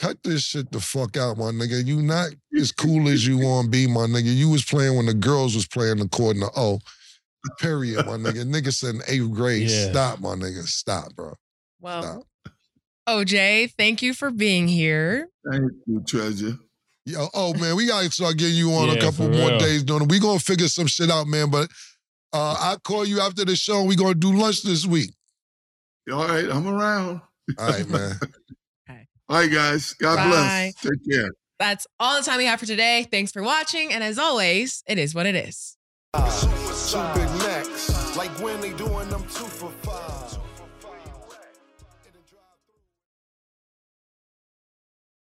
[0.00, 1.84] cut this shit the fuck out, my nigga.
[1.84, 4.34] You not as cool as you want to be, my nigga.
[4.34, 6.78] You was playing when the girls was playing according to oh,
[7.58, 8.44] period, my nigga.
[8.50, 9.68] Nigga said in eighth grade.
[9.68, 9.90] Yeah.
[9.90, 10.62] Stop, my nigga.
[10.62, 11.34] Stop, bro.
[11.80, 12.54] Well, Stop.
[13.06, 15.28] OJ, thank you for being here.
[15.50, 16.54] Thank you, treasure.
[17.06, 19.58] Yo, oh man, we gotta start getting you on a couple more real.
[19.58, 20.10] days, doing it.
[20.10, 21.50] We gonna figure some shit out, man.
[21.50, 21.70] But
[22.32, 25.10] uh I'll call you after the show and we gonna do lunch this week.
[26.12, 27.22] All right, I'm around.
[27.58, 28.16] All right, man.
[29.28, 29.92] All right, guys.
[29.94, 30.28] God Bye.
[30.28, 30.74] bless.
[30.74, 31.30] Take care.
[31.60, 33.06] That's all the time we have for today.
[33.10, 33.92] Thanks for watching.
[33.92, 35.76] And as always, it is what it is.
[36.14, 36.20] Two